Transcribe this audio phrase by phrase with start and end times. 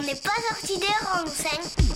[0.00, 1.89] On n'est pas sorti des renseignes.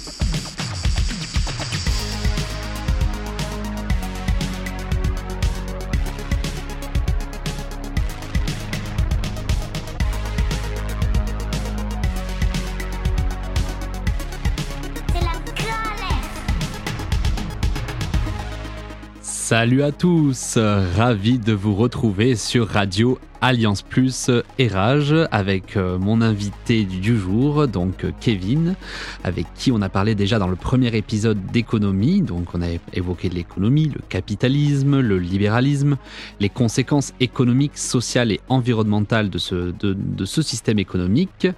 [19.57, 20.59] Salut à tous,
[20.97, 24.29] ravi de vous retrouver sur Radio Alliance Plus
[24.59, 28.75] Rage avec euh, mon invité du jour, donc Kevin,
[29.25, 32.23] avec qui on a parlé déjà dans le premier épisode d'économie.
[32.23, 35.97] Donc on a évoqué l'économie, le capitalisme, le libéralisme,
[36.41, 41.49] les conséquences économiques, sociales et environnementales de ce, de, ce système économique.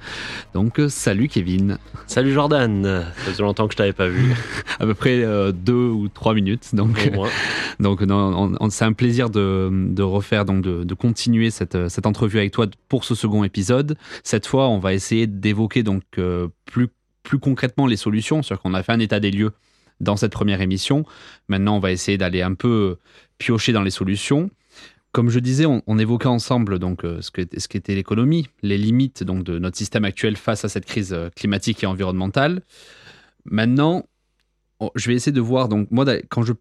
[0.55, 1.79] Donc salut Kevin.
[2.07, 4.35] Salut Jordan, ça faisait longtemps que je t'avais pas vu.
[4.81, 6.75] à peu près euh, deux ou trois minutes.
[6.75, 6.99] Donc,
[7.81, 8.01] donc
[8.71, 12.53] c'est un plaisir de, de refaire, donc de, de continuer cette euh, cette, entrevue avec
[12.53, 13.97] toi pour ce second épisode.
[14.23, 16.89] Cette fois, on va essayer d'évoquer donc euh, plus,
[17.27, 18.43] plus concrètement les solutions.
[18.43, 19.53] C'est-à-dire qu'on a fait un état des lieux
[20.01, 21.05] dans cette première émission.
[21.49, 22.97] Maintenant, on va essayer d'aller un peu
[23.39, 24.51] piocher dans les solutions.
[25.13, 29.59] Comme je disais, on, évoquait ensemble donc euh, ce qu'était l'économie, les limites donc de
[29.59, 32.63] notre système actuel face à cette crise climatique et environnementale.
[33.47, 34.07] Maintenant,
[34.95, 36.53] je vais essayer de voir donc moi quand je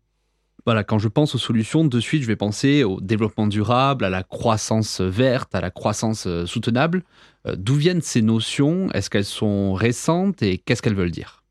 [0.65, 4.09] voilà, quand je pense aux solutions, de suite, je vais penser au développement durable, à
[4.09, 7.03] la croissance verte, à la croissance euh, soutenable.
[7.45, 8.89] Euh, d'où viennent ces notions?
[8.91, 10.41] Est-ce qu'elles sont récentes?
[10.41, 11.43] Et qu'est-ce qu'elles veulent dire?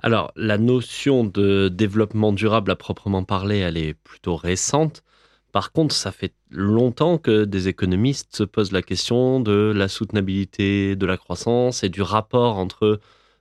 [0.00, 5.04] Alors, la notion de développement durable à proprement parler, elle est plutôt récente.
[5.52, 10.96] Par contre, ça fait longtemps que des économistes se posent la question de la soutenabilité
[10.96, 13.00] de la croissance et du rapport entre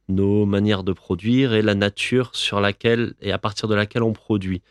[0.10, 4.14] nos manières de produire et la nature sur laquelle et à partir de laquelle on
[4.14, 4.62] produit.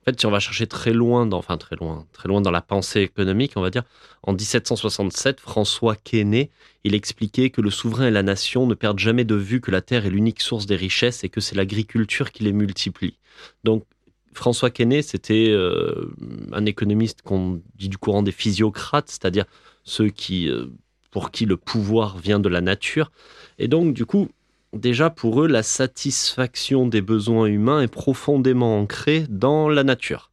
[0.00, 2.50] En fait, si on va chercher très loin, dans, enfin très loin, très loin dans
[2.50, 3.82] la pensée économique, on va dire,
[4.22, 6.50] en 1767, François Quesnay,
[6.84, 9.82] il expliquait que le souverain et la nation ne perdent jamais de vue que la
[9.82, 13.18] terre est l'unique source des richesses et que c'est l'agriculture qui les multiplie.
[13.62, 13.84] Donc,
[14.32, 16.10] François Quesnay, c'était euh,
[16.52, 19.44] un économiste qu'on dit du courant des physiocrates, c'est-à-dire
[19.84, 20.66] ceux qui, euh,
[21.10, 23.12] pour qui le pouvoir vient de la nature.
[23.58, 24.30] Et donc, du coup,
[24.72, 30.30] déjà pour eux, la satisfaction des besoins humains est profondément ancrée dans la nature,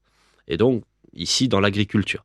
[0.48, 0.84] et donc
[1.14, 2.24] ici dans l'agriculture.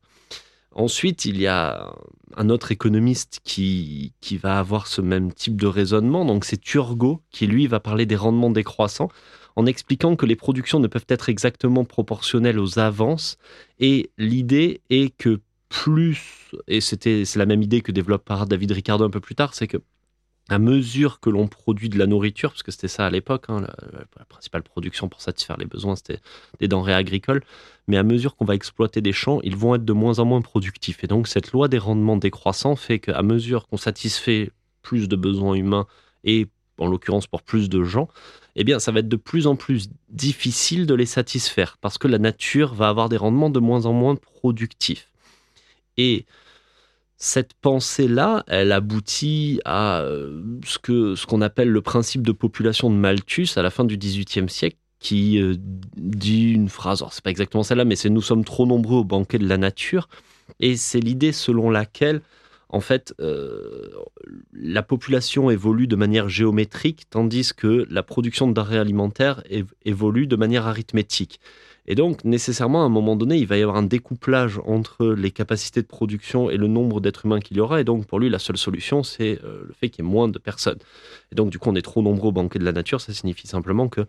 [0.74, 1.94] Ensuite, il y a
[2.36, 7.20] un autre économiste qui, qui va avoir ce même type de raisonnement, donc c'est Turgot,
[7.30, 9.10] qui lui va parler des rendements décroissants,
[9.54, 13.36] en expliquant que les productions ne peuvent être exactement proportionnelles aux avances,
[13.80, 18.72] et l'idée est que plus, et c'était c'est la même idée que développe par David
[18.72, 19.78] Ricardo un peu plus tard, c'est que
[20.48, 23.60] à mesure que l'on produit de la nourriture, parce que c'était ça à l'époque, hein,
[23.60, 26.20] la, principale production pour satisfaire les besoins, c'était
[26.58, 27.42] des denrées agricoles,
[27.86, 30.42] mais à mesure qu'on va exploiter des champs, ils vont être de moins en moins
[30.42, 31.04] productifs.
[31.04, 34.50] Et donc cette loi des rendements décroissants fait qu'à mesure qu'on satisfait
[34.82, 35.86] plus de besoins humains,
[36.24, 36.48] et
[36.78, 38.08] en l'occurrence pour plus de gens,
[38.56, 42.08] eh bien ça va être de plus en plus difficile de les satisfaire, parce que
[42.08, 45.08] la nature va avoir des rendements de moins en moins productifs.
[45.96, 46.26] Et
[47.24, 52.96] cette pensée-là, elle aboutit à euh, ce ce qu'on appelle le principe de population de
[52.96, 55.54] Malthus à la fin du XVIIIe siècle, qui euh,
[55.96, 59.04] dit une phrase, alors c'est pas exactement celle-là, mais c'est nous sommes trop nombreux au
[59.04, 60.08] banquet de la nature,
[60.58, 62.22] et c'est l'idée selon laquelle
[62.70, 63.90] en fait, euh,
[64.52, 69.44] la population évolue de manière géométrique, tandis que la production de denrées alimentaires
[69.84, 71.38] évolue de manière arithmétique.
[71.86, 75.32] Et donc, nécessairement, à un moment donné, il va y avoir un découplage entre les
[75.32, 77.80] capacités de production et le nombre d'êtres humains qu'il y aura.
[77.80, 80.28] Et donc, pour lui, la seule solution, c'est euh, le fait qu'il y ait moins
[80.28, 80.78] de personnes.
[81.32, 83.00] Et donc, du coup, on est trop nombreux au banquet de la nature.
[83.00, 84.02] Ça signifie simplement que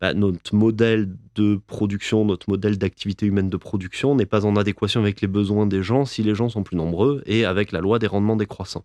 [0.00, 5.00] bah, notre modèle de production, notre modèle d'activité humaine de production n'est pas en adéquation
[5.00, 8.00] avec les besoins des gens si les gens sont plus nombreux et avec la loi
[8.00, 8.84] des rendements décroissants.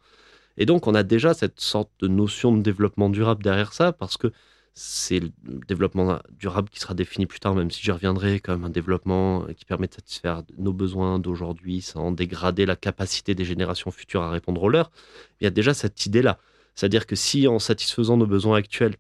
[0.58, 4.18] Et donc, on a déjà cette sorte de notion de développement durable derrière ça parce
[4.18, 4.32] que
[4.76, 5.32] c'est le
[5.68, 9.66] développement durable qui sera défini plus tard, même si j'y reviendrai comme un développement qui
[9.66, 14.64] permet de satisfaire nos besoins d'aujourd'hui sans dégrader la capacité des générations futures à répondre
[14.64, 14.92] aux leurs.
[15.40, 16.40] Il y a déjà cette idée-là.
[16.76, 18.96] C'est-à-dire que si en satisfaisant nos besoins actuels,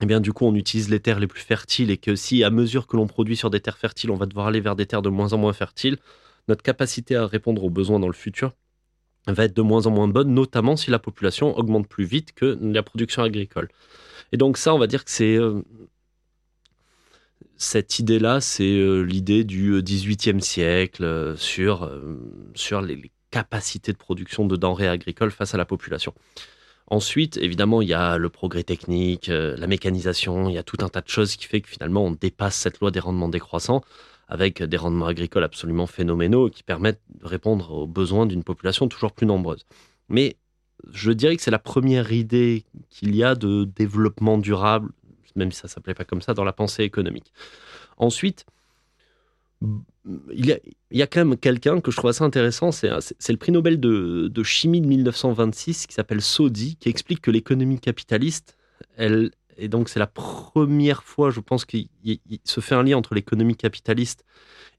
[0.00, 2.50] eh bien, du coup, on utilise les terres les plus fertiles et que si, à
[2.50, 5.02] mesure que l'on produit sur des terres fertiles, on va devoir aller vers des terres
[5.02, 5.98] de moins en moins fertiles,
[6.48, 8.54] notre capacité à répondre aux besoins dans le futur
[9.26, 12.58] va être de moins en moins bonne, notamment si la population augmente plus vite que
[12.60, 13.68] la production agricole.
[14.32, 15.36] Et donc ça, on va dire que c'est...
[15.36, 15.62] Euh,
[17.56, 21.90] cette idée-là, c'est euh, l'idée du XVIIIe euh, siècle sur,
[22.54, 26.14] sur les, capacités de production de denrées agricoles face à la population.
[26.88, 30.88] Ensuite, évidemment, il y a le progrès technique, la mécanisation, il y a tout un
[30.88, 33.84] tas de choses qui fait que finalement, on dépasse cette loi des rendements décroissants
[34.30, 39.12] avec des rendements agricoles absolument phénoménaux qui permettent de répondre aux besoins d'une population toujours
[39.12, 39.66] plus nombreuse.
[40.08, 40.36] Mais
[40.92, 44.90] je dirais que c'est la première idée qu'il y a de développement durable,
[45.34, 47.32] même si ça ne s'appelait pas comme ça, dans la pensée économique.
[47.96, 48.46] Ensuite,
[50.32, 50.60] il
[50.90, 54.42] y, a, quand même quelqu'un que je trouve assez intéressant, c'est le prix Nobel de,
[54.42, 58.56] chimie de 1926 qui s'appelle Sodi, qui explique que l'économie capitaliste,
[58.96, 61.88] elle, et donc c'est la première fois, je pense, qu'il
[62.44, 64.24] se fait un lien entre l'économie capitaliste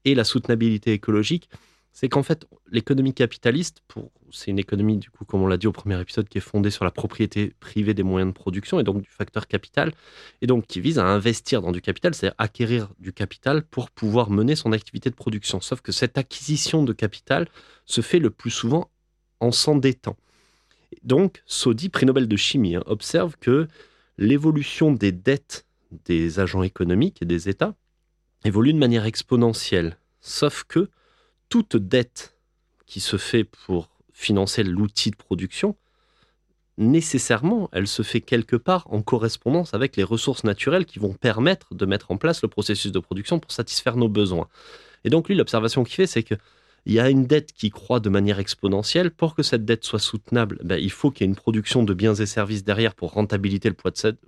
[0.04, 1.48] et la soutenabilité écologique
[1.92, 3.82] c'est qu'en fait, l'économie capitaliste,
[4.30, 6.70] c'est une économie, du coup, comme on l'a dit au premier épisode, qui est fondée
[6.70, 9.92] sur la propriété privée des moyens de production et donc du facteur capital,
[10.40, 14.30] et donc qui vise à investir dans du capital, c'est-à-dire acquérir du capital pour pouvoir
[14.30, 15.60] mener son activité de production.
[15.60, 17.46] Sauf que cette acquisition de capital
[17.84, 18.90] se fait le plus souvent
[19.40, 20.16] en s'endettant.
[21.04, 23.68] Donc, Sodi, prix Nobel de chimie, hein, observe que
[24.18, 25.66] l'évolution des dettes
[26.04, 27.74] des agents économiques et des États
[28.44, 29.98] évolue de manière exponentielle.
[30.20, 30.90] Sauf que
[31.48, 32.34] toute dette
[32.86, 35.76] qui se fait pour financer l'outil de production,
[36.78, 41.74] nécessairement, elle se fait quelque part en correspondance avec les ressources naturelles qui vont permettre
[41.74, 44.48] de mettre en place le processus de production pour satisfaire nos besoins.
[45.04, 46.22] Et donc lui, l'observation qu'il fait, c'est
[46.84, 49.10] qu'il y a une dette qui croît de manière exponentielle.
[49.10, 51.94] Pour que cette dette soit soutenable, ben, il faut qu'il y ait une production de
[51.94, 53.70] biens et services derrière pour rentabiliser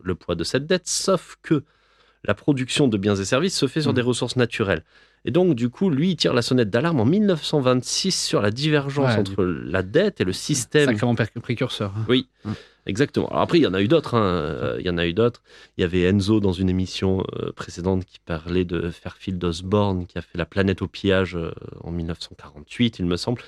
[0.03, 0.87] le poids de cette dette.
[0.89, 1.65] Sauf que
[2.25, 3.97] la production de biens et services se fait sur mmh.
[3.97, 4.83] des ressources naturelles.
[5.25, 9.17] Et donc, du coup, lui, il tire la sonnette d'alarme en 1926 sur la divergence
[9.17, 10.87] entre la dette et le système.
[10.87, 11.95] Sacrément précurseur.
[11.97, 12.05] Hein.
[12.09, 12.29] Oui,
[12.85, 13.29] exactement.
[13.29, 14.15] Alors après, il y en a eu d'autres.
[14.15, 14.23] Hein.
[14.23, 15.43] Euh, il y en a eu d'autres.
[15.79, 20.19] Il y avait Enzo dans une émission euh, précédente qui parlait de Fairfield Osborne, qui
[20.19, 23.41] a fait La planète au pillage euh, en 1948, il me semble.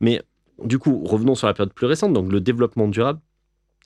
[0.00, 0.22] Mais
[0.62, 2.12] du coup, revenons sur la période plus récente.
[2.12, 3.18] Donc, le développement durable,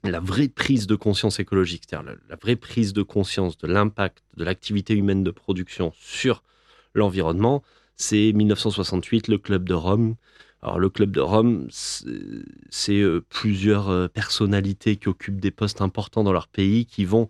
[0.05, 4.45] la vraie prise de conscience écologique, c'est-à-dire la, vraie prise de conscience de l'impact de
[4.45, 6.43] l'activité humaine de production sur
[6.95, 7.63] l'environnement,
[7.97, 10.15] c'est 1968, le Club de Rome.
[10.63, 16.25] Alors le Club de Rome, c'est euh, plusieurs euh, personnalités qui occupent des postes importants
[16.25, 17.29] dans leur pays qui vont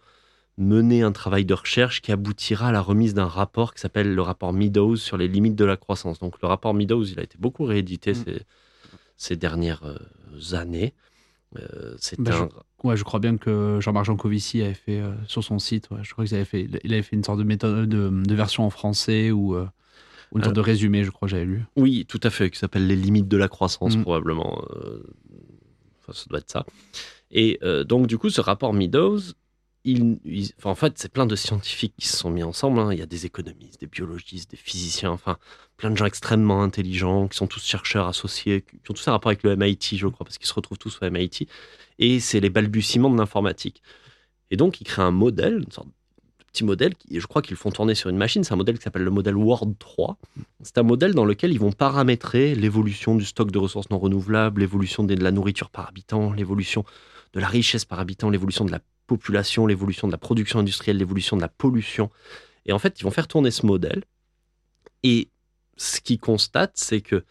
[0.58, 4.22] mener un travail de recherche qui aboutira à la remise d'un rapport qui s'appelle le
[4.22, 6.18] rapport Meadows sur les limites de la croissance.
[6.18, 8.24] Donc le rapport Meadows, il a été beaucoup réédité mm.
[9.16, 9.84] ces, dernières
[11.56, 15.58] euh, c'est bah, je, ouais, je crois bien que Jean-Marc Jancovici avait fait sur son
[15.58, 15.88] site.
[16.02, 18.70] je crois qu'il avait fait, il avait fait une sorte de méthode de, version en
[18.70, 19.56] français ou
[20.34, 21.64] une sorte de résumé, je crois, j'avais lu.
[21.76, 24.02] Oui, tout à fait, qui s'appelle Les limites de la croissance, mm.
[24.02, 24.62] probablement.
[24.70, 25.02] Euh,
[26.00, 26.66] enfin, ça doit être ça.
[27.30, 29.20] Et euh, donc, du coup, ce rapport Meadows,
[30.64, 32.78] en fait, c'est plein de scientifiques qui se sont mis ensemble.
[32.80, 32.92] Hein.
[32.92, 35.38] Il y a des économistes, des biologistes, des physiciens, enfin,
[35.76, 39.30] plein de gens extrêmement intelligents, qui sont tous chercheurs associés, qui ont tous un rapport
[39.30, 41.46] avec le MIT, je crois, parce qu'ils se retrouvent tous au MIT.
[41.98, 43.82] Et c'est les balbutiements de l'informatique.
[44.50, 45.88] Et donc, ils créent un modèle, une sorte
[46.52, 48.82] petit modèle, et je crois qu'ils font tourner sur une machine, c'est un modèle qui
[48.82, 50.16] s'appelle le modèle Word 3.
[50.62, 54.60] C'est un modèle dans lequel ils vont paramétrer l'évolution du stock de ressources non renouvelables,
[54.60, 56.84] l'évolution de la nourriture par habitant, l'évolution
[57.34, 61.36] de la richesse par habitant, l'évolution de la population, l'évolution de la production industrielle, l'évolution
[61.36, 62.10] de la pollution.
[62.66, 64.04] Et en fait, ils vont faire tourner ce modèle.
[65.02, 65.30] Et
[65.76, 67.24] ce qu'ils constatent, c'est que,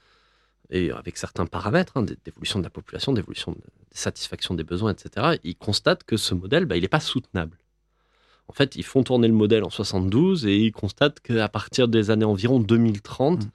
[0.69, 5.37] et avec certains paramètres, hein, d'évolution de la population, d'évolution de, satisfaction des besoins, etc.,
[5.43, 7.57] ils constatent que ce modèle, bah, il n'est pas soutenable.
[8.47, 12.11] En fait, ils font tourner le modèle en 72 et ils constatent qu'à partir des
[12.11, 13.49] années environ 2030, mm.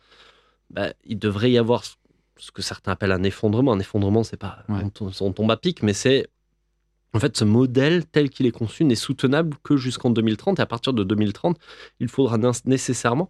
[0.71, 3.73] bah, il devrait y avoir ce que certains appellent un effondrement.
[3.73, 6.29] Un effondrement, c'est pas on, tombe à pic, mais c'est
[7.14, 10.59] en fait ce modèle tel qu'il est conçu n'est soutenable que jusqu'en 2030.
[10.59, 11.59] Et à partir de 2030,
[12.00, 13.28] il faudra nécessairement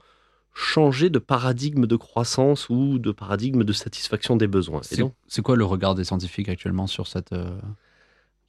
[0.54, 4.82] changer de paradigme de croissance ou de paradigme de satisfaction des besoins.
[5.26, 7.58] C'est quoi le regard des scientifiques actuellement sur cette, euh,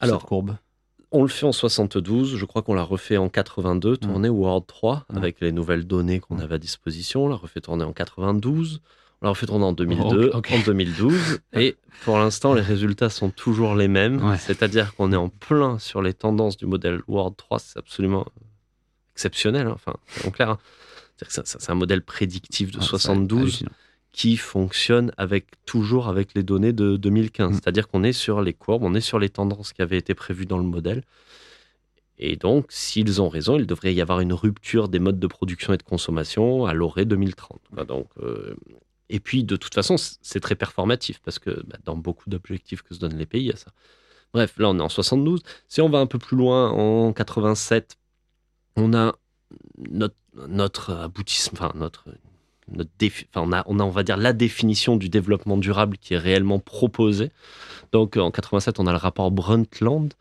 [0.01, 0.55] cette courbe?
[1.13, 4.65] on le fait en 72, je crois qu'on l'a refait en 82, tourné au World
[4.65, 7.25] 3, avec les nouvelles données qu'on avait à disposition.
[7.25, 8.81] On l'a refait tourner en 92,
[9.23, 11.39] on l'a refait tourner en 2002, en 2012.
[11.53, 14.21] et pour l'instant, les résultats sont toujours les mêmes.
[14.37, 17.59] C'est-à-dire qu'on est en plein sur les tendances du modèle World 3.
[17.59, 18.25] C'est absolument
[19.15, 19.67] exceptionnel.
[19.67, 19.75] Hein.
[19.75, 19.93] Enfin,
[20.25, 20.49] en clair.
[20.49, 20.59] Hein.
[21.29, 23.63] C'est un modèle prédictif de 72
[24.11, 27.49] qui fonctionne avec, toujours avec les données de 2015.
[27.49, 27.53] Mm.
[27.53, 30.45] C'est-à-dire qu'on est sur les courbes, on est sur les tendances qui avaient été prévues
[30.45, 31.01] dans le modèle.
[32.19, 35.73] Et donc, s'ils ont raison, il devrait y avoir une rupture des modes de production
[35.73, 37.59] et de consommation à l'orée 2030.
[37.87, 38.55] Donc, euh,
[39.09, 42.93] et puis, de toute façon, c'est très performatif parce que bah, dans beaucoup d'objectifs que
[42.93, 43.71] se donnent les pays, il y a ça.
[44.33, 45.43] Bref, là, on est en 72.
[45.67, 47.97] Si on va un peu plus loin, en 87,
[48.75, 49.15] on a
[49.89, 50.15] notre,
[50.47, 52.05] notre aboutissement, enfin, notre
[53.35, 56.59] on, a, on, a, on va dire, la définition du développement durable qui est réellement
[56.59, 57.31] proposée.
[57.91, 60.13] Donc, en 87, on a le rapport Brundtland.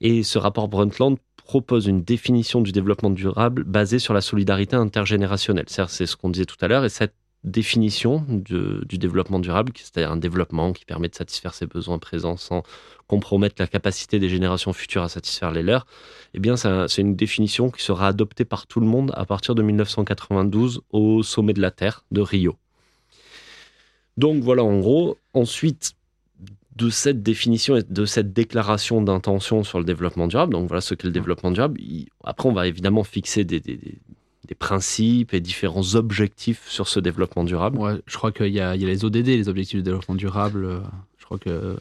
[0.00, 5.66] Et ce rapport Brundtland propose une définition du développement durable basée sur la solidarité intergénérationnelle.
[5.68, 6.84] C'est ce qu'on disait tout à l'heure.
[6.84, 11.98] Et cette définition du développement durable, c'est-à-dire un développement qui permet de satisfaire ses besoins
[11.98, 12.62] présents sans
[13.06, 15.86] compromettre la capacité des générations futures à satisfaire les leurs,
[16.34, 19.62] eh bien, c'est une définition qui sera adoptée par tout le monde à partir de
[19.62, 22.56] 1992 au sommet de la Terre de Rio.
[24.16, 25.94] Donc voilà, en gros, ensuite
[26.76, 30.94] de cette définition et de cette déclaration d'intention sur le développement durable, donc voilà ce
[30.94, 31.80] qu'est le développement durable,
[32.22, 33.98] après on va évidemment fixer des, des
[34.54, 38.02] principes et différents objectifs sur ce développement durable.
[38.06, 40.82] je crois qu'il y, y, a les ODD, les objectifs de développement durable.
[41.18, 41.76] Je crois que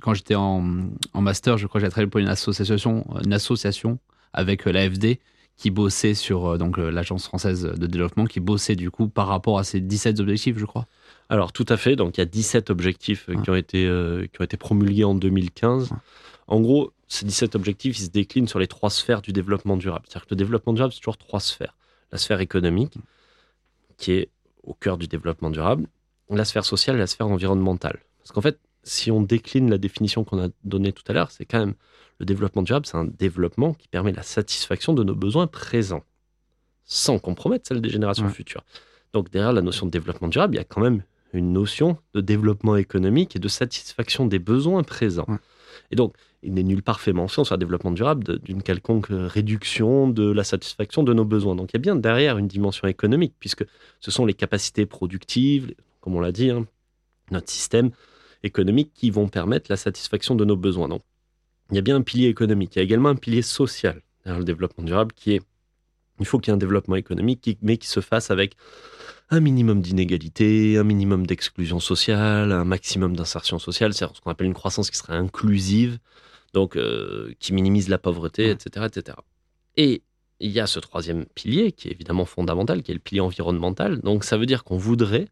[0.00, 0.64] quand j'étais en,
[1.12, 3.98] en, master, je crois que j'ai travaillé pour une association, une association
[4.32, 5.18] avec euh, l'AFD
[5.56, 9.26] qui bossait sur euh, donc euh, l'agence française de développement, qui bossait du coup par
[9.26, 10.86] rapport à ces 17 objectifs, je crois.
[11.28, 11.96] Alors tout à fait.
[11.96, 13.82] Donc il y a 17 objectifs qui ont été
[14.32, 15.90] qui ont été promulgués en 2015.
[16.46, 20.06] En gros, ces 17 objectifs, ils se déclinent sur les trois sphères du développement durable.
[20.08, 21.74] C'est-à-dire que le développement durable, c'est toujours trois sphères
[22.12, 22.98] la sphère économique,
[23.96, 24.30] qui est
[24.62, 25.86] au cœur du développement durable,
[26.30, 28.00] la sphère sociale et la sphère environnementale.
[28.18, 31.44] Parce qu'en fait, si on décline la définition qu'on a donnée tout à l'heure, c'est
[31.44, 31.74] quand même
[32.18, 36.04] le développement durable, c'est un développement qui permet la satisfaction de nos besoins présents,
[36.84, 38.64] sans compromettre celle des générations futures.
[39.12, 42.20] Donc derrière la notion de développement durable, il y a quand même une notion de
[42.20, 45.26] développement économique et de satisfaction des besoins présents.
[45.90, 50.08] Et donc, il n'est nulle part fait mention sur le développement durable d'une quelconque réduction
[50.08, 51.56] de la satisfaction de nos besoins.
[51.56, 53.64] Donc il y a bien derrière une dimension économique, puisque
[54.00, 56.66] ce sont les capacités productives, comme on l'a dit, hein,
[57.30, 57.90] notre système
[58.42, 60.88] économique qui vont permettre la satisfaction de nos besoins.
[60.88, 61.02] Donc
[61.70, 64.38] il y a bien un pilier économique, il y a également un pilier social derrière
[64.38, 65.42] le développement durable qui est,
[66.20, 68.54] il faut qu'il y ait un développement économique, mais qui se fasse avec
[69.30, 74.46] un minimum d'inégalité, un minimum d'exclusion sociale, un maximum d'insertion sociale, c'est ce qu'on appelle
[74.46, 75.98] une croissance qui serait inclusive,
[76.54, 79.18] donc euh, qui minimise la pauvreté, etc., etc.
[79.76, 80.02] Et
[80.40, 84.00] il y a ce troisième pilier qui est évidemment fondamental, qui est le pilier environnemental.
[84.00, 85.28] Donc ça veut dire qu'on voudrait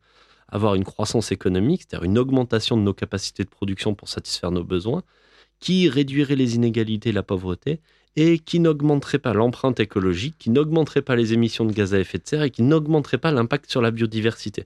[0.48, 4.64] avoir une croissance économique, c'est-à-dire une augmentation de nos capacités de production pour satisfaire nos
[4.64, 5.02] besoins,
[5.58, 7.80] qui réduirait les inégalités et la pauvreté,
[8.16, 12.18] et qui n'augmenterait pas l'empreinte écologique, qui n'augmenterait pas les émissions de gaz à effet
[12.18, 14.64] de serre et qui n'augmenterait pas l'impact sur la biodiversité.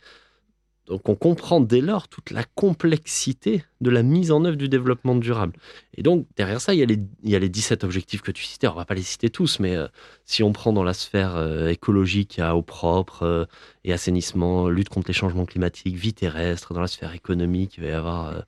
[0.90, 5.14] Donc on comprend dès lors toute la complexité de la mise en œuvre du développement
[5.14, 5.52] durable.
[5.97, 8.33] Et donc derrière ça, il y a les, il y a les 17 objectifs que
[8.33, 8.66] tu citais.
[8.66, 9.87] on ne va pas les citer tous, mais euh,
[10.25, 13.45] si on prend dans la sphère euh, écologique, il y a eau propre euh,
[13.85, 16.75] et assainissement, lutte contre les changements climatiques, vie terrestre.
[16.75, 18.45] Dans la sphère économique, il va y avoir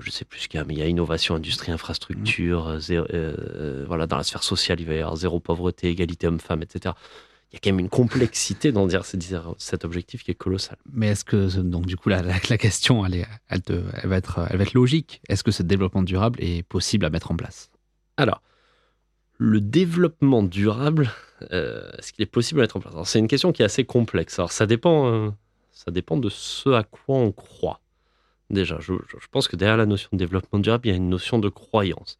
[0.00, 2.78] je ne sais plus ce qu'il y a, mais il y a innovation, industrie, infrastructure,
[3.86, 6.94] voilà, dans la sphère sociale, il va y avoir zéro pauvreté, égalité homme-femme, etc
[7.52, 10.78] il y a quand même une complexité dans dire cet objectif qui est colossal.
[10.90, 14.16] Mais est-ce que, donc du coup, la, la, question, elle, est, elle, te, elle, va
[14.16, 15.20] être, elle va être logique.
[15.28, 17.70] Est-ce que ce développement durable est possible à mettre en place?
[18.16, 18.40] Alors,
[19.36, 21.10] le développement durable,
[21.52, 22.94] euh, est-ce qu'il est possible à mettre en place?
[23.04, 24.38] C'est une question qui est assez complexe.
[24.38, 25.30] Alors, ça dépend, euh,
[25.72, 27.81] ça dépend de ce à quoi on croit.
[28.52, 28.92] Déjà, je,
[29.30, 32.18] pense que derrière la notion de développement durable, il y a une notion de croyance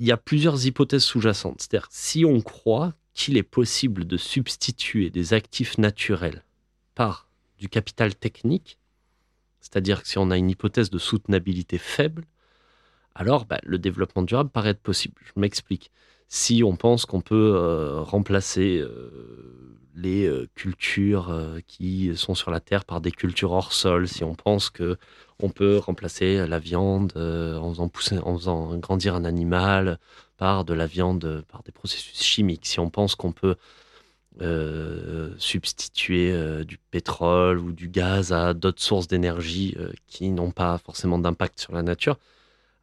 [0.00, 1.60] il y a plusieurs hypothèses sous-jacentes.
[1.60, 6.42] C'est-à-dire, si on croit qu'il est possible de substituer des actifs naturels
[6.94, 8.78] par du capital technique,
[9.60, 12.24] c'est-à-dire que si on a une hypothèse de soutenabilité faible,
[13.14, 15.20] alors bah, le développement durable paraît être possible.
[15.22, 15.90] Je m'explique.
[16.32, 19.10] Si on pense qu'on peut euh, remplacer euh,
[19.96, 24.36] les euh, cultures qui sont sur la terre par des cultures hors sol, si on
[24.36, 24.96] pense que
[25.40, 27.90] on peut remplacer la viande en faisant
[28.46, 29.98] en grandir un animal,
[30.36, 32.66] par de la viande, par des processus chimiques.
[32.66, 33.56] Si on pense qu'on peut
[35.38, 41.58] substituer du pétrole ou du gaz à d'autres sources d'énergie qui n'ont pas forcément d'impact
[41.58, 42.18] sur la nature,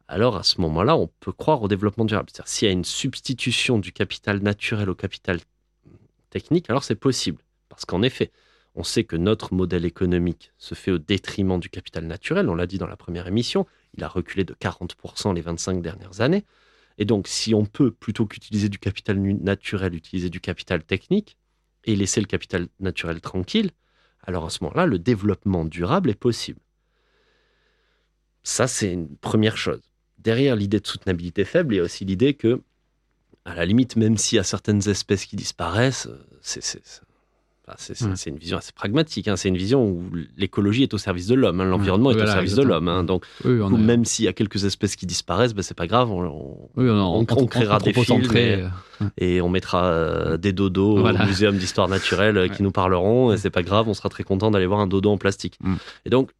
[0.08, 2.30] alors à ce moment-là, on peut croire au développement durable.
[2.32, 5.38] C'est-à-dire s'il y a une substitution du capital naturel au capital
[6.30, 7.42] technique, alors c'est possible.
[7.68, 8.32] Parce qu'en effet,
[8.74, 12.48] on sait que notre modèle économique se fait au détriment du capital naturel.
[12.48, 16.20] On l'a dit dans la première émission, il a reculé de 40% les 25 dernières
[16.20, 16.44] années.
[16.96, 21.36] Et donc, si on peut, plutôt qu'utiliser du capital naturel, utiliser du capital technique
[21.84, 23.70] et laisser le capital naturel tranquille,
[24.22, 26.60] alors à ce moment-là, le développement durable est possible.
[28.42, 29.82] Ça, c'est une première chose.
[30.18, 32.60] Derrière l'idée de soutenabilité faible, il y a aussi l'idée que,
[33.44, 36.08] à la limite, même s'il y a certaines espèces qui disparaissent,
[36.42, 36.60] c'est
[37.76, 39.28] c'est une vision assez pragmatique.
[39.28, 39.36] Hein.
[39.36, 41.60] C'est une vision où l'écologie est au service de l'homme.
[41.60, 41.66] Hein.
[41.66, 42.88] L'environnement est au service de l'homme.
[42.88, 43.04] Hein.
[43.04, 46.10] Donc, même s'il y a quelques espèces qui disparaissent, ben, c'est pas grave.
[46.10, 48.68] On, créera des films euh,
[49.18, 53.32] et, on mettra euh, des dodos au muséum d'histoire naturelle euh, qui nous parleront.
[53.32, 55.58] Et c'est pas grave, on sera très content d'aller voir un dodo en plastique.
[55.60, 55.74] Mm.
[56.06, 56.30] Et donc,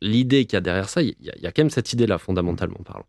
[0.00, 2.80] l'idée qu'il y a derrière ça, il y, y, a quand même cette idée-là, fondamentalement
[2.84, 3.06] parlant.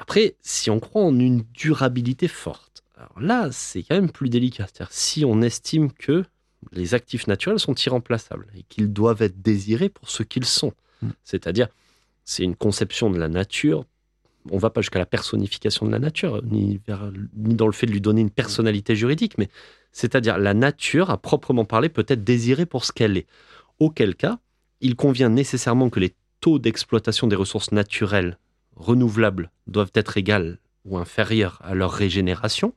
[0.00, 4.66] Après, si on croit en une durabilité forte, alors là, c'est quand même plus délicat.
[4.66, 6.24] C'est-à-dire, si on estime que
[6.72, 10.72] les actifs naturels sont irremplaçables et qu'ils doivent être désirés pour ce qu'ils sont.
[11.02, 11.08] Mm.
[11.24, 11.68] C'est-à-dire,
[12.24, 13.84] c'est une conception de la nature.
[14.50, 16.80] On ne va pas jusqu'à la personnification de la nature, ni,
[17.36, 19.48] ni dans le fait de lui donner une personnalité juridique, mais
[19.92, 23.26] c'est-à-dire la nature, à proprement parler, peut être désirée pour ce qu'elle est.
[23.78, 24.38] Auquel cas,
[24.80, 28.38] il convient nécessairement que les taux d'exploitation des ressources naturelles
[28.78, 32.74] renouvelables doivent être égales ou inférieurs à leur régénération.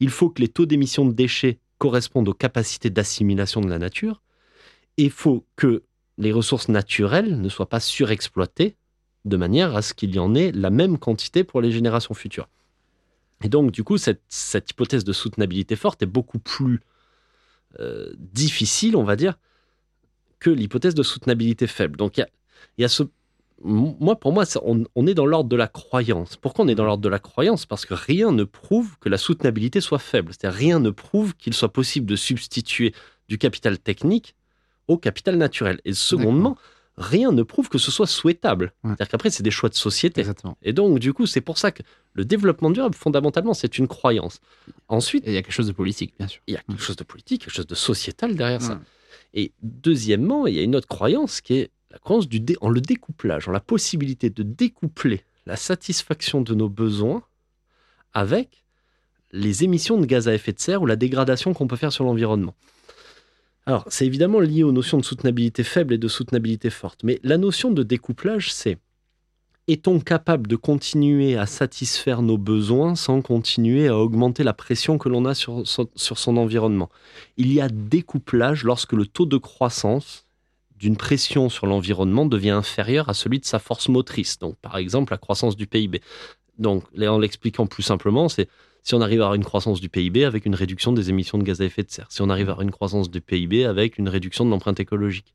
[0.00, 4.22] Il faut que les taux d'émission de déchets correspondent aux capacités d'assimilation de la nature.
[4.98, 5.82] Et il faut que
[6.18, 8.76] les ressources naturelles ne soient pas surexploitées
[9.24, 12.48] de manière à ce qu'il y en ait la même quantité pour les générations futures.
[13.42, 16.80] Et donc, du coup, cette, hypothèse de soutenabilité forte est beaucoup plus
[17.80, 19.38] euh, difficile, on va dire,
[20.38, 21.96] que l'hypothèse de soutenabilité faible.
[21.96, 22.26] Donc, il
[22.78, 23.02] y a, ce.
[23.62, 26.36] Moi, pour moi, on, est dans l'ordre de la croyance.
[26.36, 27.64] Pourquoi on est dans l'ordre de la croyance?
[27.64, 30.32] Parce que rien ne prouve que la soutenabilité soit faible.
[30.32, 32.92] C'est-à-dire, rien ne prouve qu'il soit possible de substituer
[33.28, 34.34] du capital technique
[34.88, 35.80] au capital naturel.
[35.86, 36.58] Et secondement,
[36.98, 38.74] rien ne prouve que ce soit souhaitable.
[38.84, 40.24] C'est-à-dire qu'après, c'est des choix de société.
[40.62, 41.82] Et donc, du coup, c'est pour ça que
[42.12, 44.40] le développement durable, fondamentalement, c'est une croyance.
[44.88, 45.24] Ensuite.
[45.26, 46.42] il y a quelque chose de politique, bien sûr.
[46.46, 48.80] Il y a quelque chose de politique, quelque chose de sociétal derrière ça.
[49.34, 51.70] Et deuxièmement, il y a une autre croyance qui est
[52.04, 57.22] la du en le découplage, en la possibilité de découpler la satisfaction de nos besoins
[58.12, 58.64] avec
[59.32, 62.04] les émissions de gaz à effet de serre ou la dégradation qu'on peut faire sur
[62.04, 62.54] l'environnement.
[63.66, 67.36] Alors, c'est évidemment lié aux notions de soutenabilité faible et de soutenabilité forte, mais la
[67.36, 68.78] notion de découplage, c'est
[69.68, 75.08] est-on capable de continuer à satisfaire nos besoins sans continuer à augmenter la pression que
[75.08, 76.88] l'on a sur, sur son environnement?
[77.36, 80.25] Il y a découplage lorsque le taux de croissance
[80.78, 84.38] d'une pression sur l'environnement devient inférieur à celui de sa force motrice.
[84.38, 86.00] Donc, par exemple, la croissance du PIB.
[86.58, 88.48] Donc, en l'expliquant plus simplement, c'est
[88.82, 91.42] si on arrive à avoir une croissance du PIB avec une réduction des émissions de
[91.42, 93.98] gaz à effet de serre, si on arrive à avoir une croissance du PIB avec
[93.98, 95.34] une réduction de l'empreinte écologique.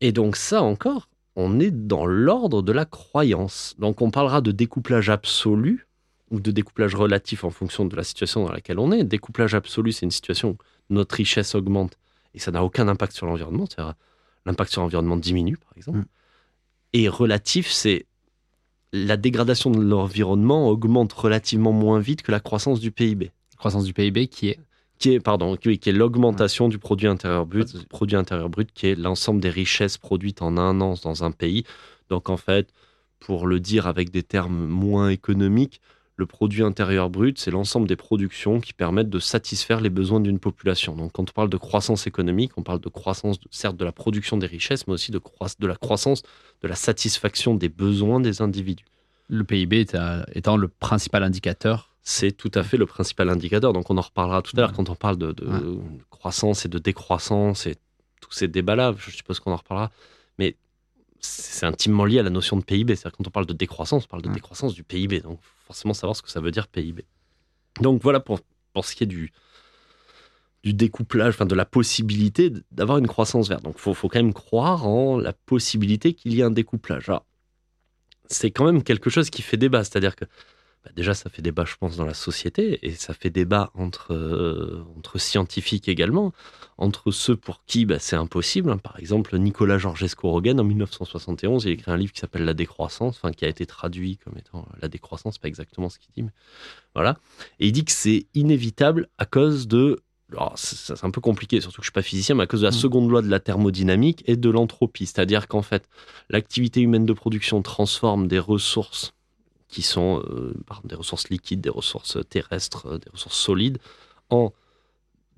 [0.00, 3.74] Et donc, ça encore, on est dans l'ordre de la croyance.
[3.78, 5.86] Donc on parlera de découplage absolu
[6.30, 9.04] ou de découplage relatif en fonction de la situation dans laquelle on est.
[9.04, 10.56] Découplage absolu, c'est une situation où
[10.90, 11.98] notre richesse augmente
[12.34, 13.66] et ça n'a aucun impact sur l'environnement.
[14.46, 15.98] L'impact sur l'environnement diminue, par exemple.
[15.98, 16.04] Mm.
[16.94, 18.06] Et relatif, c'est
[18.92, 23.30] la dégradation de l'environnement augmente relativement moins vite que la croissance du PIB.
[23.56, 24.60] Croissance du PIB qui est
[25.02, 28.94] qui est, pardon, qui, est l'augmentation du produit intérieur brut, produit intérieur brut qui est
[28.94, 31.64] l'ensemble des richesses produites en un an dans un pays.
[32.08, 32.68] Donc en fait,
[33.18, 35.80] pour le dire avec des termes moins économiques,
[36.16, 40.38] le produit intérieur brut, c'est l'ensemble des productions qui permettent de satisfaire les besoins d'une
[40.38, 40.94] population.
[40.94, 44.36] Donc quand on parle de croissance économique, on parle de croissance, certes de la production
[44.36, 45.20] des richesses, mais aussi de,
[45.58, 46.22] de la croissance,
[46.62, 48.84] de la satisfaction des besoins des individus.
[49.28, 49.86] Le PIB
[50.34, 53.72] étant le principal indicateur c'est tout à fait le principal indicateur.
[53.72, 55.34] Donc on en reparlera tout à l'heure quand on parle de,
[56.10, 57.76] croissance et de décroissance et
[58.20, 58.94] tous ces débats-là.
[58.98, 59.90] Je suppose qu'on en reparlera.
[60.38, 60.56] Mais
[61.20, 62.96] c'est intimement lié à la notion de PIB.
[62.96, 65.20] C'est-à-dire quand on parle de décroissance, on parle de décroissance du PIB.
[65.20, 65.38] Donc
[65.72, 67.04] forcément savoir ce que ça veut dire PIB.
[67.80, 68.40] Donc voilà pour,
[68.74, 69.32] pour ce qui est du,
[70.62, 73.64] du découplage, enfin de la possibilité d'avoir une croissance verte.
[73.64, 77.10] Donc il faut, faut, quand même croire en la possibilité qu'il y ait un découplage.
[78.26, 79.82] c'est quand même quelque chose qui fait débat.
[79.82, 80.26] C'est-à-dire que
[80.84, 84.12] bah, déjà, ça fait débat, je pense, dans la société, et ça fait débat entre,
[84.12, 86.32] euh, entre scientifiques également,
[86.76, 88.70] entre ceux pour qui bah, c'est impossible.
[88.70, 88.78] Hein.
[88.78, 93.16] Par exemple, Nicolas Georgescu-Roegen, en 1971, il a écrit un livre qui s'appelle La décroissance,
[93.16, 96.32] enfin, qui a été traduit comme étant La décroissance, pas exactement ce qu'il dit, mais
[96.94, 97.18] voilà.
[97.60, 100.00] Et il dit que c'est inévitable à cause de
[100.54, 102.70] c'est un peu compliqué, surtout que je suis pas physicien, mais à cause de la
[102.70, 102.74] mmh.
[102.74, 105.04] seconde loi de la thermodynamique et de l'entropie.
[105.04, 105.88] C'est-à-dire qu'en fait,
[106.30, 109.12] l'activité humaine de production transforme des ressources
[109.72, 110.54] qui sont euh,
[110.84, 113.78] des ressources liquides, des ressources terrestres, euh, des ressources solides,
[114.28, 114.52] en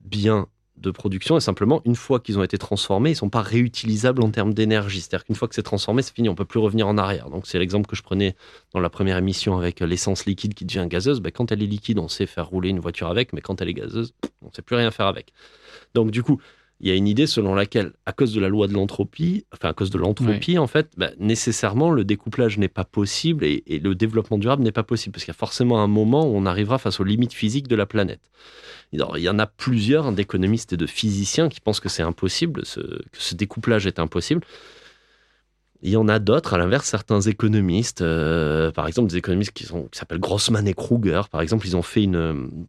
[0.01, 1.37] biens de production.
[1.37, 4.53] Et simplement, une fois qu'ils ont été transformés, ils ne sont pas réutilisables en termes
[4.53, 5.01] d'énergie.
[5.01, 7.31] C'est-à-dire qu'une fois que c'est transformé, c'est fini, on ne peut plus revenir en arrière.
[7.31, 8.35] Donc c'est l'exemple que je prenais
[8.73, 11.21] dans la première émission avec l'essence liquide qui devient gazeuse.
[11.21, 13.69] Ben, quand elle est liquide, on sait faire rouler une voiture avec, mais quand elle
[13.69, 15.33] est gazeuse, on ne sait plus rien faire avec.
[15.95, 16.41] Donc du coup,
[16.81, 19.69] il y a une idée selon laquelle, à cause de la loi de l'entropie, enfin
[19.69, 23.95] à cause de l'entropie, en fait, bah, nécessairement le découplage n'est pas possible et, le
[23.95, 26.79] développement durable n'est pas possible parce qu'il y a forcément un moment où on arrivera
[26.79, 28.21] face aux limites physiques de la planète.
[28.93, 33.19] il y en a plusieurs d'économistes et de physiciens qui pensent que c'est impossible, que
[33.19, 34.43] ce découplage est impossible.
[35.83, 39.65] Il y en a d'autres, à l'inverse, certains économistes, euh, par exemple des économistes qui,
[39.65, 42.67] qui s'appellent Grossman et Kruger, par exemple, ils ont fait une,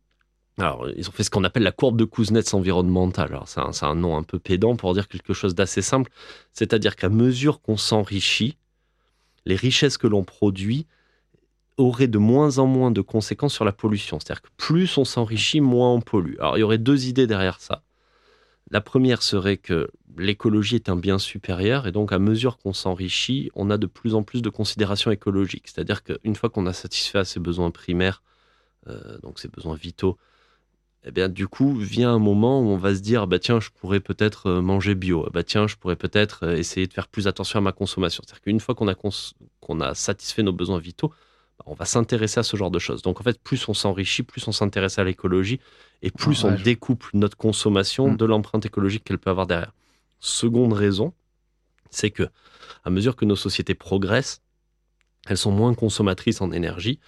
[0.58, 3.28] alors, ils ont fait ce qu'on appelle la courbe de Kuznets environnementale.
[3.32, 6.10] Alors, c'est un, nom un peu pédant pour dire quelque chose d'assez simple.
[6.54, 8.58] C'est-à-dire qu'à mesure qu'on s'enrichit,
[9.46, 10.88] les richesses que l'on produit
[11.78, 14.20] auraient de moins en moins de conséquences sur la pollution.
[14.20, 16.36] C'est-à-dire que plus on s'enrichit, moins on pollue.
[16.40, 17.84] Alors, il y aurait deux idées derrière ça.
[18.72, 23.52] La première serait que l'écologie est un bien supérieur et donc à mesure qu'on s'enrichit,
[23.54, 25.68] on a de plus en plus de considérations écologiques.
[25.68, 28.24] C'est-à-dire qu'une fois qu'on a satisfait à ses besoins primaires,
[28.88, 30.18] euh, donc ses besoins vitaux,
[31.08, 33.70] eh bien du coup vient un moment où on va se dire bah tiens je
[33.70, 37.28] pourrais peut-être euh, manger bio, bah tiens je pourrais peut-être euh, essayer de faire plus
[37.28, 38.24] attention à ma consommation.
[38.26, 41.10] C'est-à-dire qu'une fois qu'on a, qu'on a satisfait nos besoins vitaux,
[41.60, 43.04] bah, on va s'intéresser à ce genre de choses.
[43.04, 45.60] Donc en fait plus on s'enrichit, plus on s'intéresse à l'écologie
[46.02, 48.18] et plus on découple notre consommation mm.
[48.18, 49.74] de l'empreinte écologique qu'elle peut avoir derrière.
[50.20, 51.14] Seconde raison,
[51.92, 52.28] c'est que
[52.84, 54.42] à mesure que nos sociétés progressent,
[55.28, 57.00] elles sont moins consommatrices en énergie.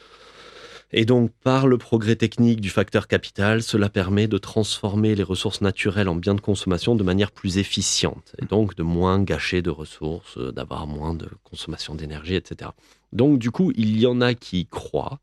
[0.92, 5.60] Et donc, par le progrès technique du facteur capital, cela permet de transformer les ressources
[5.60, 9.70] naturelles en biens de consommation de manière plus efficiente, et donc de moins gâcher de
[9.70, 12.72] ressources, d'avoir moins de consommation d'énergie, etc.
[13.12, 15.20] Donc, du coup, il y en a qui y croient,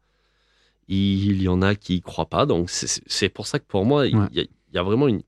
[0.89, 2.45] il y en a qui y croient pas.
[2.45, 5.23] Donc, c'est pour ça que pour moi, il y, a vraiment une,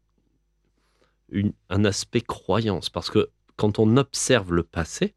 [1.70, 2.90] un aspect croyance.
[2.90, 5.14] Parce que quand on observe le passé,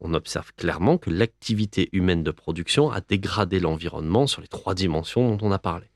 [0.00, 5.36] on observe clairement que l'activité humaine de production a dégradé l'environnement sur les trois dimensions
[5.36, 5.86] dont on a parlé.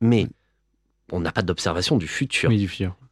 [0.00, 0.26] Mais
[1.12, 2.50] on n'a pas d'observation du futur.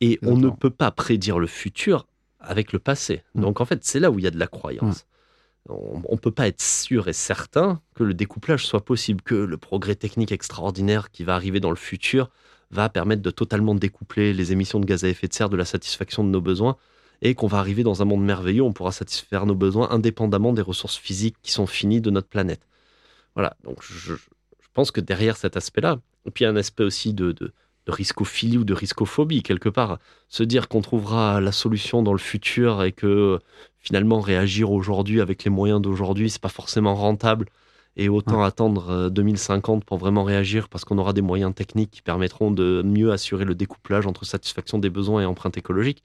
[0.00, 2.06] Et on ne peut pas prédire le futur
[2.40, 3.22] avec le passé.
[3.34, 3.40] Mm.
[3.40, 5.04] Donc en fait, c'est là où il y a de la croyance.
[5.68, 5.70] Mm.
[5.70, 9.58] On ne peut pas être sûr et certain que le découplage soit possible, que le
[9.58, 12.30] progrès technique extraordinaire qui va arriver dans le futur
[12.70, 15.66] va permettre de totalement découpler les émissions de gaz à effet de serre de la
[15.66, 16.76] satisfaction de nos besoins
[17.22, 20.62] et qu'on va arriver dans un monde merveilleux, on pourra satisfaire nos besoins indépendamment des
[20.62, 22.60] ressources physiques qui sont finies de notre planète.
[23.34, 24.14] Voilà, donc je,
[24.74, 27.52] pense que derrière cet aspect-là, et puis il y a un aspect aussi de, de,
[27.88, 32.84] riscophilie ou de riscophobie, quelque part, se dire qu'on trouvera la solution dans le futur
[32.84, 33.40] et que
[33.78, 37.46] finalement réagir aujourd'hui avec les moyens d'aujourd'hui, c'est pas forcément rentable
[37.96, 42.02] et autant attendre 2050 euh, pour vraiment réagir parce qu'on aura des moyens techniques qui
[42.02, 46.04] permettront de mieux assurer le découplage entre satisfaction des besoins et empreinte écologique.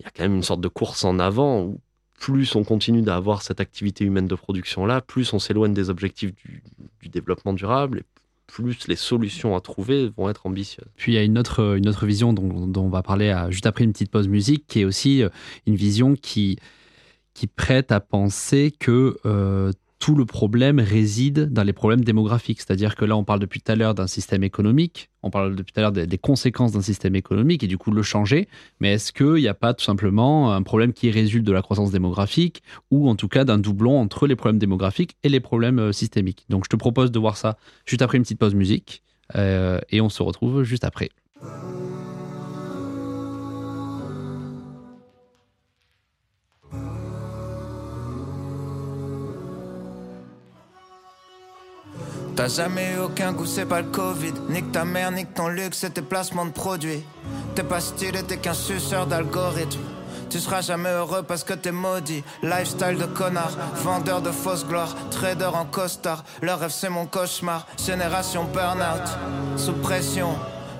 [0.00, 1.80] Il y a quand même une sorte de course en avant où
[2.18, 6.62] plus on continue d'avoir cette activité humaine de production-là, plus on s'éloigne des objectifs du,
[7.08, 8.04] développement durable et
[8.46, 10.88] plus les solutions à trouver vont être ambitieuses.
[10.96, 14.10] Puis il y a une autre, vision dont, on va parler juste après une petite
[14.10, 15.30] pause musique, qui est aussi euh,
[15.66, 16.58] une vision qui,
[17.32, 22.60] qui prête à penser que euh, tout le problème réside dans les problèmes démographiques.
[22.60, 25.72] C'est-à-dire que là, on parle depuis tout à l'heure d'un système économique, on parle depuis
[25.72, 28.48] tout à l'heure des, conséquences d'un système économique et du coup le changer.
[28.80, 31.90] Mais est-ce qu'il n'y a pas tout simplement un problème qui résulte de la croissance
[31.90, 35.92] démographique ou en tout cas d'un doublon entre les problèmes démographiques et les problèmes euh,
[35.92, 36.46] systémiques?
[36.48, 39.02] Donc je te propose de voir ça juste après une petite pause musique
[39.34, 41.10] euh, et on se retrouve juste après.
[52.38, 54.32] T'as jamais eu aucun goût, c'est pas le Covid.
[54.48, 57.02] Nique ta mère, nique ton luxe et tes placements de produits.
[57.56, 59.80] T'es pas stylé, t'es qu'un suceur d'algorithme.
[60.30, 62.22] Tu seras jamais heureux parce que t'es maudit.
[62.44, 63.50] Lifestyle de connard,
[63.82, 66.22] vendeur de fausse gloire, trader en costard.
[66.40, 67.66] Leur rêve c'est mon cauchemar.
[67.84, 70.28] Génération burn-out, sous pression.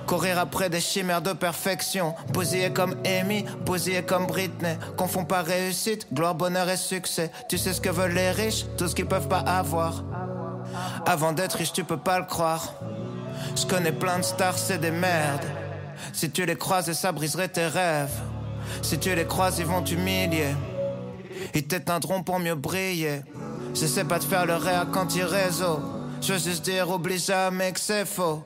[0.07, 2.15] Courir après des chimères de perfection.
[2.33, 4.79] Bousillé comme Amy, bousillé comme Britney.
[4.97, 7.33] Confond pas réussite, gloire, bonheur et succès.
[7.49, 10.05] Tu sais ce que veulent les riches, tout ce qu'ils peuvent pas avoir.
[11.07, 12.75] Avant d'être riche, tu peux pas le croire.
[13.57, 15.47] Je connais plein de stars, c'est des merdes.
[16.13, 18.15] Si tu les croises, ça briserait tes rêves.
[18.83, 20.55] Si tu les croises, ils vont t'humilier.
[21.55, 23.23] Ils t'éteindront pour mieux briller.
[23.75, 25.81] Je sais pas de faire le réa quand ils réseau.
[26.21, 28.43] Je veux juste dire, oublie jamais que c'est faux.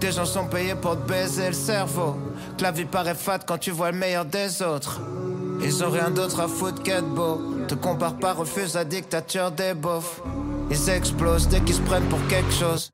[0.00, 2.16] Des gens sont payés pour te baiser le cerveau.
[2.58, 5.00] Que la vie paraît fat quand tu vois le meilleur des autres.
[5.62, 7.40] Ils ont rien d'autre à foutre qu'être beau.
[7.66, 10.20] Te compare pas, refuse la dictature des beaufs.
[10.70, 12.90] Ils explosent dès qu'ils se prennent pour quelque chose,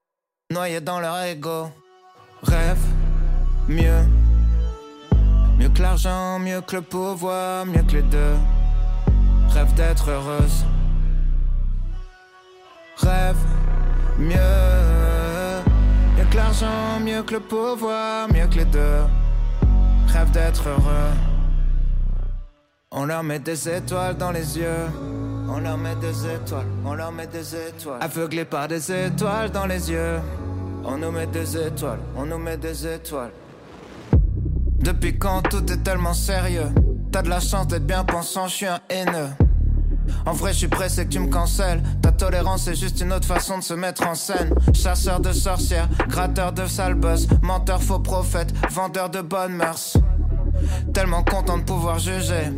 [0.51, 1.71] noyés dans leur ego.
[2.43, 2.79] Rêve
[3.69, 4.03] mieux,
[5.59, 8.35] mieux que l'argent, mieux que le pouvoir, mieux que les deux.
[9.51, 10.65] Rêve d'être heureuse.
[12.97, 13.37] Rêve
[14.19, 14.37] mieux,
[16.17, 19.03] mieux que l'argent, mieux que le pouvoir, mieux que les deux.
[20.09, 21.13] Rêve d'être heureux.
[22.91, 24.89] On leur met des étoiles dans les yeux.
[25.53, 27.99] On leur met des étoiles, on leur met des étoiles.
[28.01, 30.21] Aveuglés par des étoiles dans les yeux.
[30.85, 33.33] On nous met des étoiles, on nous met des étoiles.
[34.79, 36.69] Depuis quand tout est tellement sérieux?
[37.11, 39.29] T'as de la chance d'être bien pensant, je suis un haineux.
[40.25, 41.83] En vrai, je suis pressé que tu me cancelles.
[42.01, 44.55] Ta tolérance est juste une autre façon de se mettre en scène.
[44.73, 49.97] Chasseur de sorcières, gratteur de sale buzz, menteur faux prophète, vendeur de bonnes mœurs.
[50.95, 52.53] Tellement content de pouvoir juger.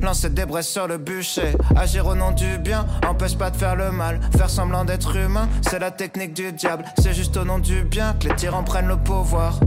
[0.00, 1.56] Lancer des braises sur le bûcher.
[1.76, 4.20] Agir au nom du bien, empêche pas de faire le mal.
[4.36, 6.84] Faire semblant d'être humain, c'est la technique du diable.
[6.98, 9.58] C'est juste au nom du bien que les tyrans prennent le pouvoir.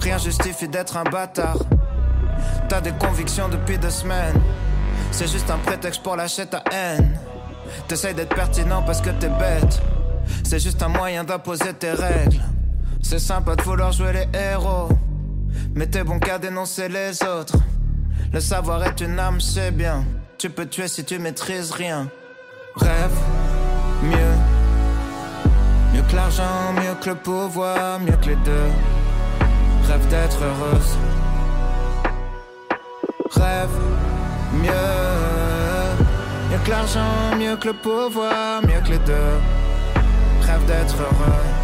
[0.00, 1.58] Rien justifie d'être un bâtard.
[2.68, 4.40] T'as des convictions depuis deux semaines.
[5.10, 7.18] C'est juste un prétexte pour lâcher ta haine.
[7.86, 9.80] T'essayes d'être pertinent parce que t'es bête.
[10.42, 12.40] C'est juste un moyen d'imposer tes règles.
[13.02, 14.88] C'est sympa de vouloir jouer les héros.
[15.74, 17.56] Mais t'es bon qu'à dénoncer les autres.
[18.32, 20.04] Le savoir est une arme, c'est bien.
[20.38, 22.08] Tu peux tuer si tu maîtrises rien.
[22.76, 23.16] Rêve
[24.02, 24.34] mieux.
[25.92, 28.70] Mieux que l'argent, mieux que le pouvoir, mieux que les deux.
[29.88, 30.98] Rêve d'être heureuse.
[33.30, 33.68] Rêve
[34.52, 34.70] mieux.
[36.50, 39.38] Mieux que l'argent, mieux que le pouvoir, mieux que les deux.
[40.42, 41.63] Rêve d'être heureux.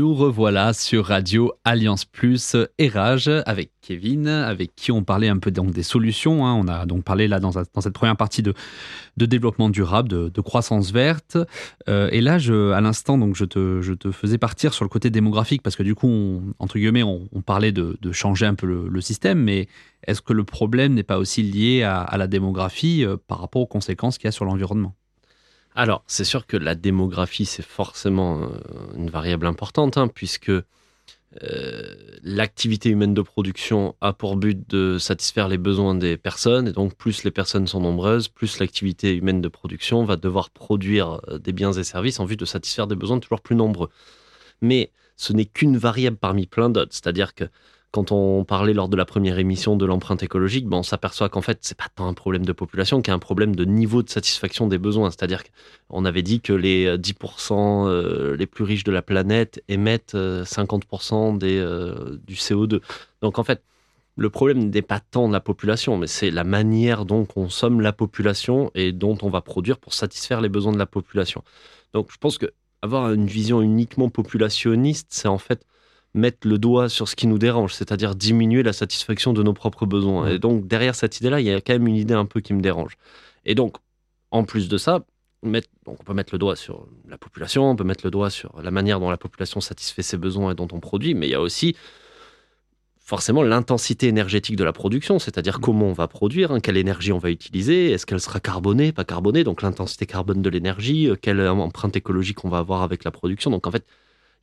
[0.00, 5.36] Nous revoilà sur Radio Alliance Plus et Rage avec Kevin, avec qui on parlait un
[5.36, 6.46] peu donc des solutions.
[6.46, 6.54] Hein.
[6.54, 8.54] On a donc parlé là dans, cette première partie de,
[9.18, 11.36] développement durable, de, croissance verte.
[11.90, 15.60] Euh, et là, je, à l'instant, donc je te, faisais partir sur le côté démographique
[15.62, 19.38] parce que du coup, on, entre guillemets, on, parlait de, changer un peu le, système.
[19.38, 19.68] Mais
[20.06, 23.60] est-ce que le problème n'est pas aussi lié à, à la démographie euh, par rapport
[23.60, 24.94] aux conséquences qu'il y a sur l'environnement?
[25.74, 28.48] Alors, c'est sûr que la démographie, c'est forcément euh,
[28.96, 30.50] une variable importante, hein, puisque
[31.42, 36.72] euh, l'activité humaine de production a pour but de satisfaire les besoins des personnes, et
[36.72, 41.38] donc plus les personnes sont nombreuses, plus l'activité humaine de production va devoir produire euh,
[41.38, 43.90] des biens et services en vue de satisfaire des besoins toujours plus nombreux.
[44.60, 47.44] Mais ce n'est qu'une variable parmi plein d'autres, c'est-à-dire que
[47.92, 51.42] quand on parlait lors de la première émission de l'empreinte écologique, ben on s'aperçoit qu'en
[51.42, 54.78] fait, c'est pas tant un problème de population qu'un problème de niveau de satisfaction des
[54.78, 55.10] besoins.
[55.10, 55.42] C'est-à-dire
[55.88, 61.34] qu'on avait dit que les 10% euh, les plus riches de la planète émettent 50%
[61.34, 62.80] euh, des, euh, du CO2.
[63.22, 63.62] Donc en fait,
[64.16, 68.70] le problème n'est pas tant la population, mais c'est la manière dont consomme la population
[68.76, 71.42] et dont on va produire pour satisfaire les besoins de la population.
[71.92, 72.46] Donc je pense que
[72.82, 75.66] avoir une vision uniquement populationniste, c'est en fait
[76.14, 79.86] mettre le doigt sur ce qui nous dérange, c'est-à-dire diminuer la satisfaction de nos propres
[79.86, 80.28] besoins.
[80.28, 82.52] Et donc, derrière cette idée-là, il y a quand même une idée un peu qui
[82.52, 82.96] me dérange.
[83.44, 83.76] Et donc,
[84.30, 85.04] en plus de ça,
[85.42, 88.60] mettre, on peut mettre le doigt sur la population, on peut mettre le doigt sur
[88.60, 91.34] la manière dont la population satisfait ses besoins et dont on produit, mais il y
[91.34, 91.76] a aussi
[92.98, 95.62] forcément l'intensité énergétique de la production, c'est-à-dire mmh.
[95.62, 99.04] comment on va produire, hein, quelle énergie on va utiliser, est-ce qu'elle sera carbonée, pas
[99.04, 103.10] carbonée, donc l'intensité carbone de l'énergie, euh, quelle empreinte écologique on va avoir avec la
[103.10, 103.50] production.
[103.50, 103.84] Donc en fait,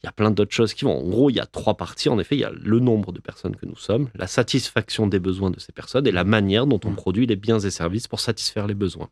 [0.04, 0.98] il y a plein d'autres choses qui vont.
[0.98, 2.10] En gros, il y a trois parties.
[2.10, 5.20] En effet, il y a le nombre de personnes que nous sommes, la satisfaction des
[5.20, 6.96] besoins de ces personnes et la manière dont on mmh.
[6.96, 9.10] produit les biens et services pour satisfaire les besoins.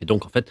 [0.00, 0.50] Et donc, en fait,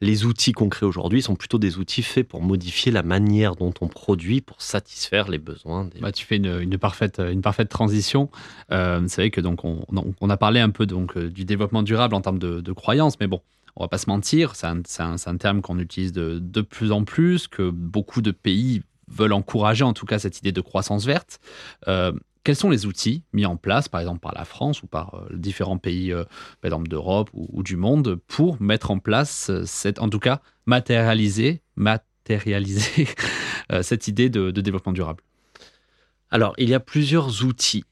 [0.00, 3.74] les outils qu'on crée aujourd'hui sont plutôt des outils faits pour modifier la manière dont
[3.80, 5.86] on produit pour satisfaire les besoins.
[5.86, 6.00] Des...
[6.00, 8.30] Bah, tu fais une, parfaite, une parfaite transition.
[8.70, 9.84] Euh, c'est vrai que donc on,
[10.20, 13.18] on, a parlé un peu donc euh, du développement durable en termes de, de croyances,
[13.20, 13.40] mais bon,
[13.76, 17.70] on va pas se mentir, c'est un, terme qu'on utilise de, plus en plus, que
[17.70, 21.40] beaucoup de pays veulent encourager en tout cas cette idée de croissance verte.
[21.88, 22.12] Euh,
[22.44, 25.28] quels sont les outils mis en place, par exemple par la France ou par euh,
[25.34, 26.24] différents pays, euh,
[26.60, 31.62] par exemple d'Europe ou, du monde, pour mettre en place, cette, en tout cas matérialiser,
[31.76, 33.08] matérialiser
[33.82, 35.22] cette idée de, développement durable?
[36.30, 37.84] Alors, il y a plusieurs outils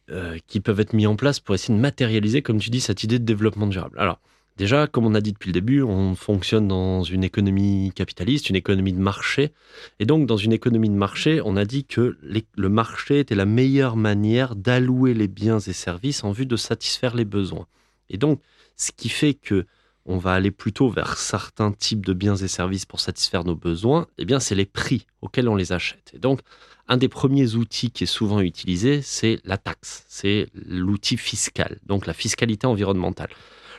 [0.49, 3.21] qui peuvent être mis en place pour essayer de matérialiser, comme tu dis, cette idée
[3.21, 3.97] de développement durable.
[4.01, 4.19] Alors,
[4.59, 8.57] Déjà, comme on a dit depuis le début, on fonctionne dans une économie capitaliste, une
[8.57, 9.53] économie de marché.
[9.99, 13.47] Et donc, dans une économie de marché, on a dit que le marché était la
[13.47, 17.67] meilleure manière d'allouer les biens et services en vue de satisfaire les besoins.
[18.11, 18.41] Et donc,
[18.77, 19.67] ce qui fait que
[20.05, 24.09] on va aller plutôt vers certains types de biens et services pour satisfaire nos besoins,
[24.19, 26.11] eh bien, c'est les prix auxquels on les achète.
[26.13, 26.41] Et donc,
[26.89, 32.07] un des premiers outils qui est souvent utilisé, c'est la taxe, c'est l'outil fiscal, donc
[32.07, 33.31] la fiscalité environnementale.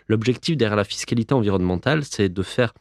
[0.07, 2.73] L'objectif derrière la fiscalité environnementale, c'est de faire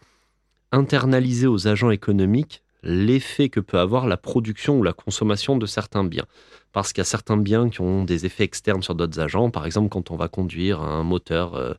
[0.73, 6.05] internaliser aux agents économiques l'effet que peut avoir la production ou la consommation de certains
[6.05, 6.27] biens.
[6.73, 9.51] Parce qu'il y a certains biens qui ont des effets externes sur d'autres agents.
[9.51, 11.75] Par exemple, quand on va conduire un moteur euh,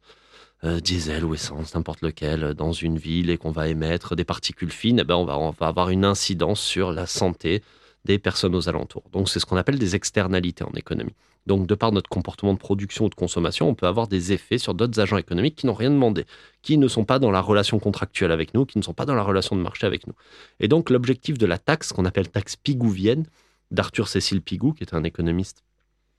[0.63, 4.71] euh, diesel ou essence, n'importe lequel, dans une ville et qu'on va émettre des particules
[4.71, 7.63] fines, eh ben on, va, on va avoir une incidence sur la santé
[8.05, 9.03] des personnes aux alentours.
[9.11, 11.15] Donc c'est ce qu'on appelle des externalités en économie.
[11.45, 14.57] Donc de par notre comportement de production ou de consommation, on peut avoir des effets
[14.57, 16.25] sur d'autres agents économiques qui n'ont rien demandé,
[16.61, 19.15] qui ne sont pas dans la relation contractuelle avec nous, qui ne sont pas dans
[19.15, 20.13] la relation de marché avec nous.
[20.59, 23.25] Et donc l'objectif de la taxe, qu'on appelle taxe pigouvienne,
[23.71, 25.63] d'Arthur Cécile Pigou, qui est un économiste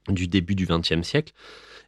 [0.08, 1.32] du début du XXe siècle,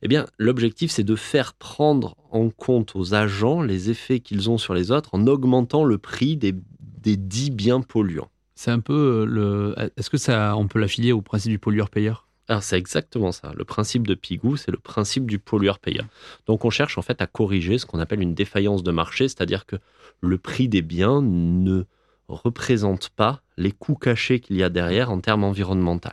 [0.03, 4.59] eh bien, l'objectif, c'est de faire prendre en compte aux agents les effets qu'ils ont
[4.59, 8.31] sur les autres en augmentant le prix des, des dix biens polluants.
[8.55, 9.75] C'est un peu euh, le.
[9.97, 12.26] Est-ce que ça, on peut l'affilier au principe du pollueur-payeur?
[12.49, 13.53] Alors c'est exactement ça.
[13.57, 16.07] Le principe de Pigou, c'est le principe du pollueur-payeur.
[16.47, 19.67] Donc on cherche en fait à corriger ce qu'on appelle une défaillance de marché, c'est-à-dire
[19.67, 19.77] que
[20.21, 21.85] le prix des biens ne
[22.29, 26.11] représente pas les coûts cachés qu'il y a derrière en termes environnementaux.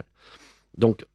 [0.77, 1.05] Donc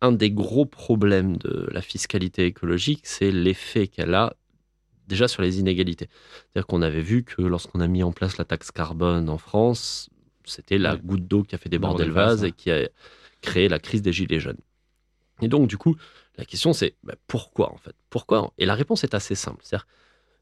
[0.00, 4.34] un des gros problèmes de la fiscalité écologique, c'est l'effet qu'elle a
[5.08, 6.08] déjà sur les inégalités.
[6.34, 10.10] C'est-à-dire qu'on avait vu que lorsqu'on a mis en place la taxe carbone en France,
[10.44, 12.88] c'était la goutte d'eau qui a fait déborder le vase et qui a
[13.44, 14.60] créé la crise des gilets jaunes.
[15.42, 15.96] Et donc, du coup,
[16.36, 17.94] la question c'est bah, pourquoi en fait?
[18.10, 18.52] Pourquoi?
[18.58, 19.60] Et la réponse est assez simple.
[19.62, 19.86] C'est-à-dire,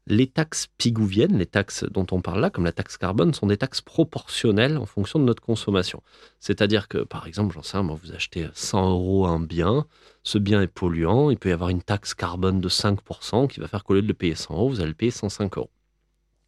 [0.05, 3.57] les taxes pigouviennes, les taxes dont on parle là, comme la taxe carbone, sont des
[3.57, 6.01] taxes proportionnelles en fonction de notre consommation.
[6.39, 9.85] C'est-à-dire que, par exemple, j'en sais moi, vous achetez 100 euros un bien,
[10.23, 13.67] ce bien est polluant, il peut y avoir une taxe carbone de 5% qui va
[13.67, 15.71] faire qu'au lieu de le payer 100 euros, vous allez le payer 105 euros.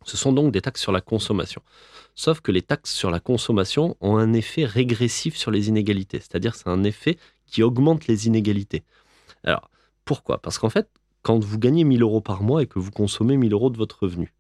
[0.06, 1.62] Ce sont donc des taxes sur la consommation.
[2.14, 6.56] Sauf que les taxes sur la consommation ont un effet régressif sur les inégalités, c'est-à-dire
[6.56, 8.84] c'est un effet qui augmente les inégalités.
[9.44, 9.70] Alors,
[10.06, 10.42] pourquoi?
[10.42, 10.88] Parce qu'en fait,
[11.24, 14.04] quand vous gagnez 1000 euros par mois et que vous consommez 1000 euros de votre
[14.04, 14.32] revenu,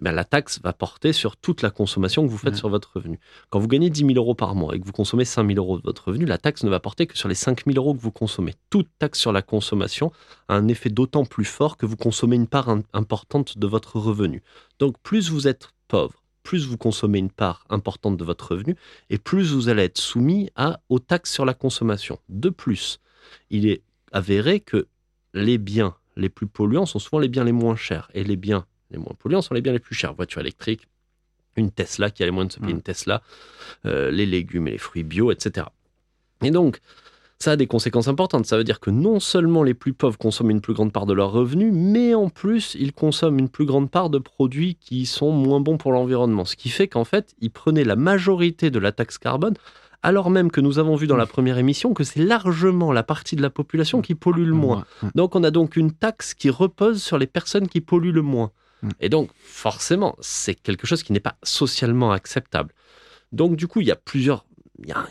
[0.00, 3.18] eh la taxe va porter sur toute la consommation que vous faites sur votre revenu.
[3.50, 5.78] Quand vous gagnez 10 000 euros par mois et que vous consommez 5 000 euros
[5.78, 8.00] de votre revenu, la taxe ne va porter que sur les 5 000 euros que
[8.00, 8.54] vous consommez.
[8.70, 10.12] Toute taxe sur la consommation
[10.48, 14.42] a un effet d'autant plus fort que vous consommez une part importante de votre revenu.
[14.78, 18.76] Donc plus vous êtes pauvre, plus vous consommez une part importante de votre revenu
[19.10, 22.18] et plus vous allez être soumis à, aux taxes sur la consommation.
[22.28, 23.00] De plus,
[23.50, 23.82] il est
[24.12, 24.86] avéré que
[25.34, 28.66] les biens les plus polluants sont souvent les biens les moins chers et les biens
[28.90, 30.14] les moins polluants sont les biens les plus chers.
[30.14, 30.88] Voiture électrique,
[31.56, 33.22] une Tesla qui a les moyens de se payer une Tesla,
[33.86, 35.66] euh, les légumes et les fruits bio, etc.
[36.42, 36.80] Et donc,
[37.38, 38.46] ça a des conséquences importantes.
[38.46, 41.12] Ça veut dire que non seulement les plus pauvres consomment une plus grande part de
[41.12, 45.30] leurs revenus, mais en plus, ils consomment une plus grande part de produits qui sont
[45.30, 46.44] moins bons pour l'environnement.
[46.44, 49.54] Ce qui fait qu'en fait, ils prenaient la majorité de la taxe carbone
[50.02, 53.34] alors même que nous avons vu dans la première émission que c'est largement la partie
[53.34, 54.84] de la population qui pollue le moins.
[55.14, 58.52] Donc on a donc une taxe qui repose sur les personnes qui polluent le moins.
[58.82, 58.90] Mm.
[59.00, 62.74] Et donc forcément, c'est quelque chose qui n'est pas socialement acceptable.
[63.32, 64.44] Donc du coup, il y a plusieurs...
[64.80, 65.06] Il y a,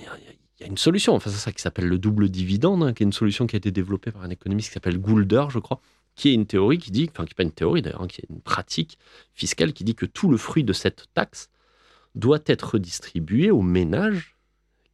[0.65, 3.45] une solution, enfin c'est ça qui s'appelle le double dividende, hein, qui est une solution
[3.45, 5.82] qui a été développée par un économiste qui s'appelle Goulder, je crois,
[6.15, 8.21] qui est une théorie qui dit, enfin qui n'est pas une théorie d'ailleurs, hein, qui
[8.21, 8.97] est une pratique
[9.34, 11.49] fiscale qui dit que tout le fruit de cette taxe
[12.15, 14.36] doit être redistribué aux ménages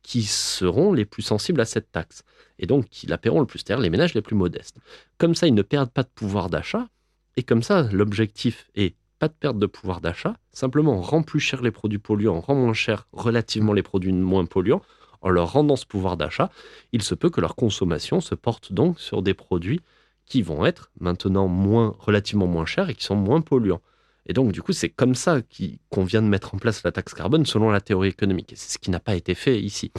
[0.02, 2.24] qui seront les plus sensibles à cette taxe
[2.60, 4.78] et donc qui la paieront le plus, c'est-à-dire les ménages les plus modestes.
[5.18, 6.90] Comme ça, ils ne perdent pas de pouvoir d'achat
[7.38, 11.40] et comme ça, l'objectif est pas de perte de pouvoir d'achat, simplement on rend plus
[11.40, 14.82] cher les produits polluants, on rend moins cher relativement les produits moins polluants.
[15.22, 16.52] En leur rendant ce pouvoir d'achat,
[16.92, 19.80] il se peut que leur consommation se porte donc sur des produits
[20.26, 23.82] qui vont être maintenant moins, relativement moins chers et qui sont moins polluants.
[24.26, 25.42] Et donc, du coup, c'est comme ça
[25.90, 28.54] qu'on vient de mettre en place la taxe carbone selon la théorie économique.
[28.56, 29.92] C'est ce qui n'a pas été fait ici.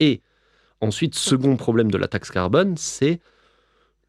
[0.00, 0.22] Et
[0.80, 3.20] ensuite, second problème de la taxe carbone, c'est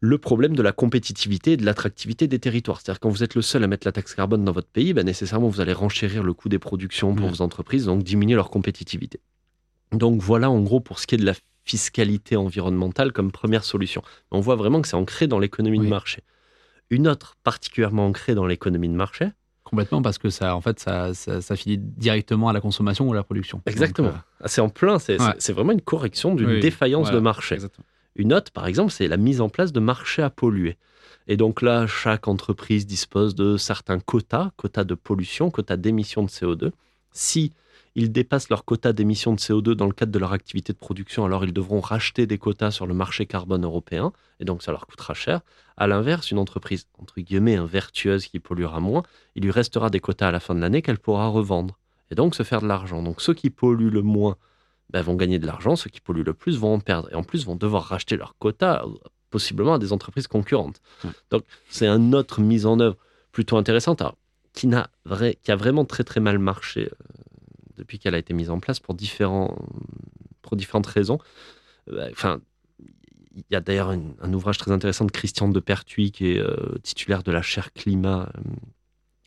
[0.04, 2.80] le problème de la compétitivité et de l'attractivité des territoires.
[2.80, 5.06] C'est-à-dire quand vous êtes le seul à mettre la taxe carbone dans votre pays, ben
[5.06, 9.20] nécessairement vous allez renchérir le coût des productions pour vos entreprises, donc diminuer leur compétitivité.
[9.92, 11.34] Donc voilà en gros pour ce qui est de la
[11.64, 14.02] fiscalité environnementale comme première solution.
[14.32, 16.24] On voit vraiment que c'est ancré dans l'économie de marché.
[16.90, 19.28] Une autre particulièrement ancrée dans l'économie de marché,
[19.62, 23.16] Complètement, parce que ça, en fait, ça, ça, finit directement à la consommation ou à
[23.16, 23.62] la production.
[23.64, 24.08] Exactement.
[24.08, 27.56] Euh, ah, c'est en plein, c'est vraiment une correction d'une défaillance de marché.
[28.14, 30.76] Une autre, par exemple, c'est la mise en place de marchés à polluer.
[31.28, 36.28] Et donc là, chaque entreprise dispose de certains quotas, quotas de pollution, quotas d'émissions de
[36.28, 36.72] CO2.
[37.12, 37.52] Si
[37.94, 41.24] ils dépassent leur quota d'émissions de CO2 dans le cadre de leur activité de production,
[41.24, 44.86] alors ils devront racheter des quotas sur le marché carbone européen, et donc ça leur
[44.86, 45.40] coûtera cher.
[45.76, 49.02] À l'inverse, une entreprise, entre guillemets, vertueuse qui polluera moins,
[49.34, 51.78] il lui restera des quotas à la fin de l'année qu'elle pourra revendre,
[52.10, 53.02] et donc se faire de l'argent.
[53.02, 54.36] Donc ceux qui polluent le moins
[54.92, 57.22] ben, vont gagner de l'argent, ceux qui polluent le plus vont en perdre, et en
[57.22, 58.84] plus vont devoir racheter leurs quotas,
[59.30, 60.80] possiblement à des entreprises concurrentes.
[61.30, 62.96] Donc c'est une autre mise en œuvre
[63.32, 64.02] plutôt intéressante,
[64.52, 67.04] qui, n'a vrai, qui a vraiment très très mal marché euh,
[67.78, 69.56] depuis qu'elle a été mise en place pour, différents,
[70.42, 71.18] pour différentes raisons.
[71.90, 72.40] Euh, enfin,
[73.34, 76.78] il y a d'ailleurs un, ouvrage très intéressant de Christian de Pertuis, qui est euh,
[76.82, 78.30] titulaire de la chaire climat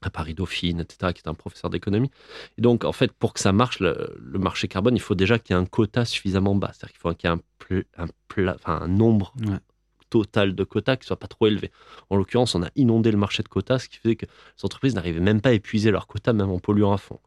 [0.06, 2.12] à Paris Dauphine, etc., qui est un professeur d'économie.
[2.58, 5.56] Et donc, en fait, pour que ça marche, le, marché carbone, il faut déjà qu'il
[5.56, 6.72] y ait un quota suffisamment bas.
[6.74, 9.34] C'est-à-dire qu'il faut qu'il y ait un, un, nombre
[10.10, 11.72] total de quotas qui soit pas trop élevé.
[12.10, 14.96] En l'occurrence, on a inondé le marché de quotas, ce qui faisait que les entreprises
[14.96, 17.20] n'arrivaient même pas à épuiser leurs quotas, même en polluant à fond.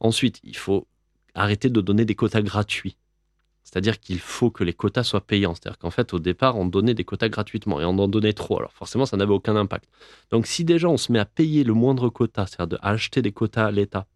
[0.00, 0.86] Ensuite, il faut
[1.34, 2.96] arrêter de donner des quotas gratuits.
[3.66, 5.56] C'est-à-dire qu'il faut que les quotas soient payants.
[5.56, 8.60] C'est-à-dire qu'en fait, au départ, on donnait des quotas gratuitement et on en donnait trop.
[8.60, 9.88] Alors forcément, ça n'avait aucun impact.
[10.30, 13.66] Donc si déjà on se met à payer le moindre quota, c'est-à-dire d'acheter des quotas
[13.66, 14.06] à l'État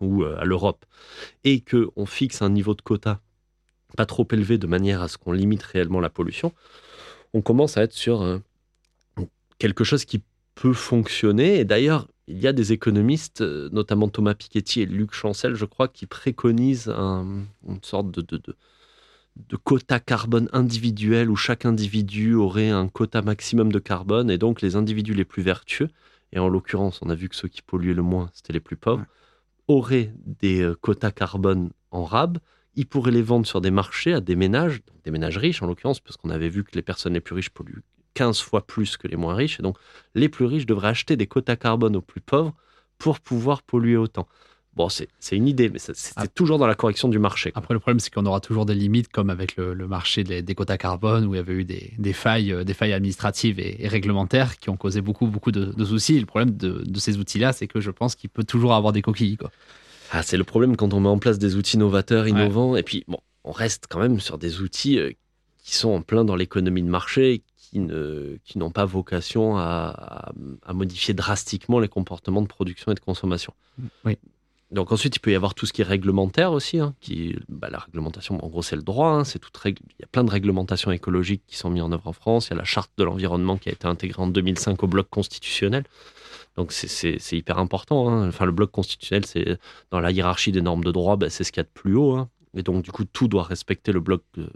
[0.00, 0.84] ou euh, à l'Europe,
[1.44, 3.20] et qu'on fixe un niveau de quota
[3.96, 6.52] pas trop élevé de manière à ce qu'on limite réellement la pollution,
[7.32, 8.38] on commence à être sur euh,
[9.58, 10.20] quelque chose qui
[10.56, 11.60] peut fonctionner.
[11.60, 15.64] Et d'ailleurs, il y a des économistes, euh, notamment Thomas Piketty et Luc Chancel, je
[15.64, 18.40] crois, qui préconisent une sorte de, de,
[19.36, 24.62] de, quota carbone individuel où chaque individu aurait un quota maximum de carbone et donc
[24.62, 25.88] les individus les plus vertueux,
[26.32, 28.76] et en l'occurrence, on a vu que ceux qui polluaient le moins, c'était les plus
[28.76, 29.04] pauvres,
[29.68, 32.38] auraient des euh, quotas carbone en rab.
[32.74, 36.00] Ils pourraient les vendre sur des marchés à des ménages, des ménages riches en l'occurrence,
[36.00, 37.82] parce qu'on avait vu que les personnes les plus riches polluent
[38.14, 39.60] 15 fois plus que les moins riches.
[39.60, 39.76] Et donc,
[40.14, 42.54] les plus riches devraient acheter des quotas carbone aux plus pauvres
[42.98, 44.26] pour pouvoir polluer autant.
[44.76, 47.52] Bon, c'est une idée, mais c'était toujours dans la correction du marché.
[47.54, 50.78] Après, le problème, c'est qu'on aura toujours des limites, comme avec le, marché des, quotas
[50.78, 54.70] carbone, où il y avait eu des, failles, euh, des failles administratives et, réglementaires qui
[54.70, 56.18] ont causé beaucoup, beaucoup de, soucis.
[56.18, 59.36] le problème de, ces outils-là, c'est que je pense qu'il peut toujours avoir des coquilles.
[59.36, 59.52] Quoi.
[60.10, 63.04] Ah, c'est le problème quand on met en place des outils novateurs, innovants, et puis
[63.06, 65.12] bon, on reste quand même sur des outils euh,
[65.62, 67.42] qui sont en plein dans l'économie de marché,
[68.44, 70.32] qui n'ont pas vocation à,
[70.72, 73.52] modifier drastiquement les comportements de production et de consommation.
[74.04, 74.16] Oui.
[74.70, 76.80] Donc ensuite, il peut y avoir tout ce qui est réglementaire aussi.
[76.80, 79.10] Hein, qui, bah, la réglementation, en gros, c'est le droit.
[79.10, 82.08] Hein, c'est toute Il y a plein de réglementations écologiques qui sont mises en œuvre
[82.08, 82.48] en France.
[82.48, 85.08] Il y a la charte de l'environnement qui a été intégrée en 2005 au bloc
[85.10, 85.84] constitutionnel.
[86.56, 88.08] Donc c'est hyper important.
[88.08, 88.28] Hein.
[88.28, 89.58] Enfin, le bloc constitutionnel, c'est
[89.90, 91.96] dans la hiérarchie des normes de droit, bah, c'est ce qu'il y a de plus
[91.96, 92.26] haut.
[92.56, 94.48] Et donc du coup, tout doit respecter le bloc euh,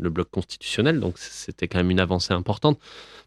[0.00, 2.78] le bloc constitutionnel, donc c'était quand même une avancée importante.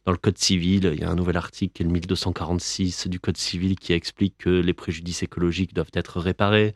[0.05, 3.19] Dans le Code civil, il y a un nouvel article, qui est le 1246 du
[3.19, 6.73] Code civil, qui explique que les préjudices écologiques doivent être réparés.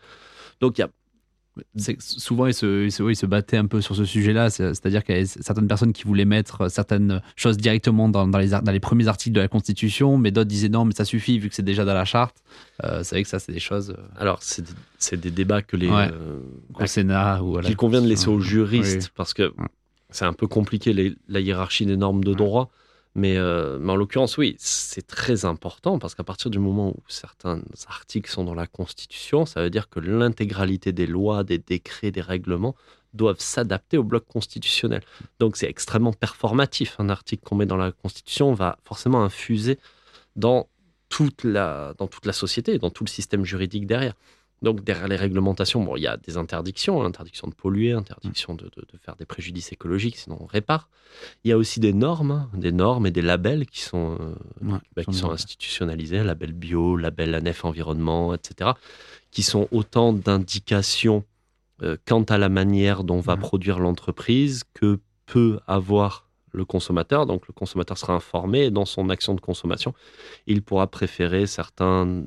[0.61, 0.89] Donc il y a
[1.99, 4.49] souvent, ils se, ils, se, battaient un peu sur ce sujet-là.
[4.49, 8.71] C'est-à-dire qu'il y avait certaines personnes qui voulaient mettre certaines choses directement dans, les, dans
[8.71, 11.55] les, premiers articles de la Constitution, mais d'autres disaient non, mais ça suffit vu que
[11.55, 12.37] c'est déjà dans la charte.
[12.83, 13.91] Euh, c'est vrai que ça, c'est des choses.
[13.91, 15.89] Euh, Alors, c'est des, débats que les.
[15.89, 16.39] Euh,
[16.73, 19.53] au Sénat ou à Qu'il convient de laisser aux juristes, parce que
[20.09, 22.69] c'est un peu compliqué la hiérarchie des normes de droit.
[23.17, 27.61] Euh, mais, en l'occurrence, oui, c'est très important parce qu'à partir du moment où certains
[27.87, 32.21] articles sont dans la Constitution, ça veut dire que l'intégralité des lois, des décrets, des
[32.21, 32.75] règlements
[33.13, 35.01] doivent s'adapter au bloc constitutionnel.
[35.39, 36.99] Donc c'est extrêmement performatif.
[36.99, 39.79] Un article qu'on met dans la Constitution va forcément infuser
[40.35, 40.67] dans
[41.07, 44.15] toute la, dans toute la société, dans tout le système juridique derrière.
[44.65, 48.55] Donc derrière les réglementations, bon, il y a des interdictions, hein, interdiction de polluer, interdiction
[48.55, 48.67] de,
[48.99, 50.89] faire des préjudices écologiques, sinon on répare.
[51.43, 54.79] Il y a aussi des normes, hein, des normes et des labels qui sont, euh,
[54.95, 58.71] bah, qui sont institutionnalisés, label bio, label ANEF environnement, etc.,
[59.29, 61.23] qui sont autant d'indications
[61.83, 66.24] euh, quant à la manière dont va produire l'entreprise que peut avoir
[66.55, 67.25] le consommateur.
[67.25, 69.93] Donc le consommateur sera informé dans son action de consommation,
[70.47, 72.23] il pourra préférer certains,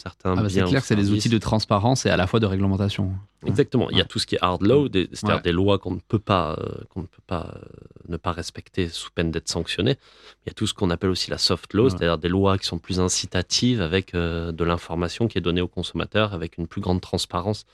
[0.00, 0.66] certains ah bah biens.
[0.66, 3.12] C'est clair que c'est des outils de transparence et à la fois de réglementation.
[3.46, 3.88] Exactement.
[3.90, 6.18] Il y a tout ce qui est hard law, c'est-à-dire des lois qu'on ne peut
[6.18, 7.60] pas, euh, qu'on ne peut pas euh,
[8.08, 9.96] ne pas respecter sous peine d'être sanctionné.
[10.44, 12.66] Il y a tout ce qu'on appelle aussi la soft law, c'est-à-dire des lois qui
[12.66, 16.82] sont plus incitatives avec euh, de l'information qui est donnée au consommateur, avec une plus
[16.82, 17.64] grande transparence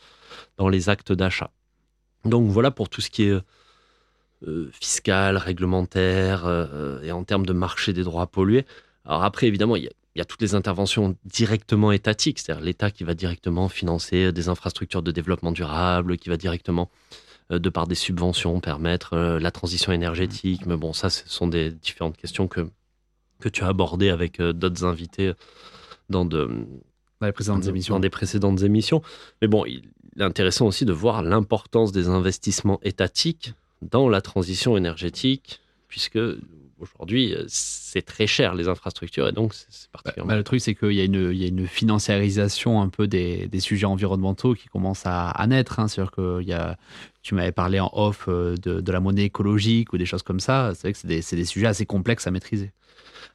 [0.56, 1.50] dans les actes d'achat.
[2.24, 3.40] Donc voilà pour tout ce qui est
[4.46, 8.66] euh, fiscale, réglementaire euh, et en termes de marché des droits à polluer.
[9.06, 13.14] Alors après, évidemment, il y, a, toutes les interventions directement étatiques, c'est-à-dire l'État qui va
[13.14, 16.90] directement financer des infrastructures de développement durable, qui va directement,
[17.50, 20.66] euh, de par des subventions, permettre la transition énergétique.
[20.66, 22.68] Mais bon, ça, ce sont des différentes questions que,
[23.40, 25.32] que tu as abordées avec d'autres invités
[26.10, 26.66] dans, de,
[27.22, 27.94] les précédentes émissions.
[27.94, 29.00] dans des précédentes émissions.
[29.40, 29.82] Mais bon, il
[30.18, 36.18] est intéressant aussi de voir l'importance des investissements étatiques dans la transition énergétique, puisque
[36.78, 40.30] aujourd'hui, c'est très cher les infrastructures et donc c'est particulièrement.
[40.30, 43.06] Bah, le truc, c'est qu'il y, a une, il y a une financiarisation un peu
[43.06, 45.80] des, des sujets environnementaux qui commence à, naître.
[45.80, 45.88] Hein.
[45.88, 46.76] C'est-à-dire que il y a,
[47.22, 50.40] tu m'avais parlé en off euh, de, de, la monnaie écologique ou des choses comme
[50.40, 50.72] ça.
[50.74, 52.72] C'est vrai que c'est des, des, sujets assez complexes à maîtriser.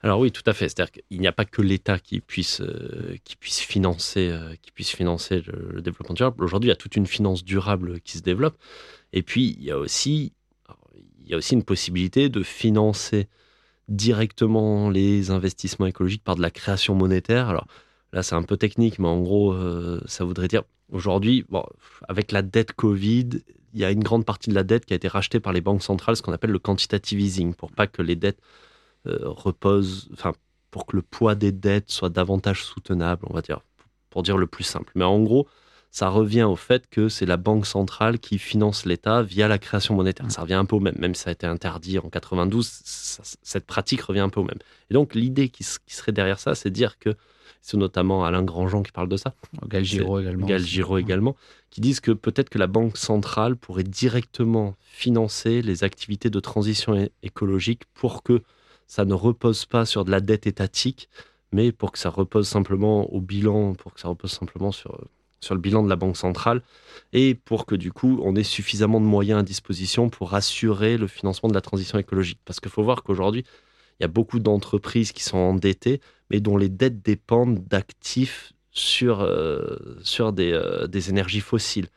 [0.04, 0.70] Alors oui, tout à fait.
[0.70, 4.72] C'est-à-dire qu'il n'y a pas que l'État qui puisse, euh, qui puisse financer, euh, qui
[4.72, 6.44] puisse financer le, le développement durable.
[6.44, 8.58] Aujourd'hui, il y a toute une finance durable qui se développe.
[9.14, 10.34] Et puis, il y a aussi
[11.24, 13.28] il y a aussi une possibilité de financer
[13.88, 17.48] directement les investissements écologiques par de la création monétaire.
[17.48, 17.68] Alors
[18.14, 19.56] Là, c'est un peu technique, mais en gros,
[20.06, 21.64] ça voudrait dire aujourd'hui, bon,
[22.10, 23.30] avec la dette Covid,
[23.74, 25.62] il y a une grande partie de la dette qui a été rachetée par les
[25.62, 28.40] banques centrales, ce qu'on appelle le quantitative easing, pour pas que les dettes
[29.06, 30.34] reposent, enfin,
[30.72, 33.62] pour que le poids des dettes soit davantage soutenable, on va dire,
[34.10, 34.92] pour dire le plus simple.
[34.96, 35.48] Mais en gros,
[35.92, 39.94] ça revient au fait que c'est la banque centrale qui finance l'État via la création
[39.94, 40.32] monétaire.
[40.32, 43.66] Ça revient un peu au même, même si ça a été interdit en 92, cette
[43.66, 44.58] pratique revient un peu au même.
[44.90, 47.16] Et donc l'idée qui, serait derrière ça, c'est de dire que,
[47.62, 49.36] c'est notamment Alain Grandjean qui parle de ça,
[49.68, 51.36] Gal Giraud également, Gal Giraud également,
[51.70, 57.10] qui disent que peut-être que la banque centrale pourrait directement financer les activités de transition
[57.22, 58.42] écologique pour que
[58.88, 61.10] ça ne repose pas sur de la dette étatique,
[61.52, 64.98] mais pour que ça repose simplement au bilan, pour que ça repose simplement sur
[65.42, 66.62] sur le bilan de la Banque centrale
[67.14, 71.08] et pour que du coup on ait suffisamment de moyens à disposition pour assurer le
[71.08, 72.40] financement de la transition écologique.
[72.46, 73.44] Parce qu'il faut voir qu'aujourd'hui,
[74.00, 79.22] il y a beaucoup d'entreprises qui sont endettées, mais dont les dettes dépendent d'actifs sur,
[79.22, 79.78] euh,
[80.34, 81.88] des, euh, des énergies fossiles.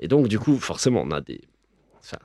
[0.00, 1.40] Et donc, du coup, forcément, on a des,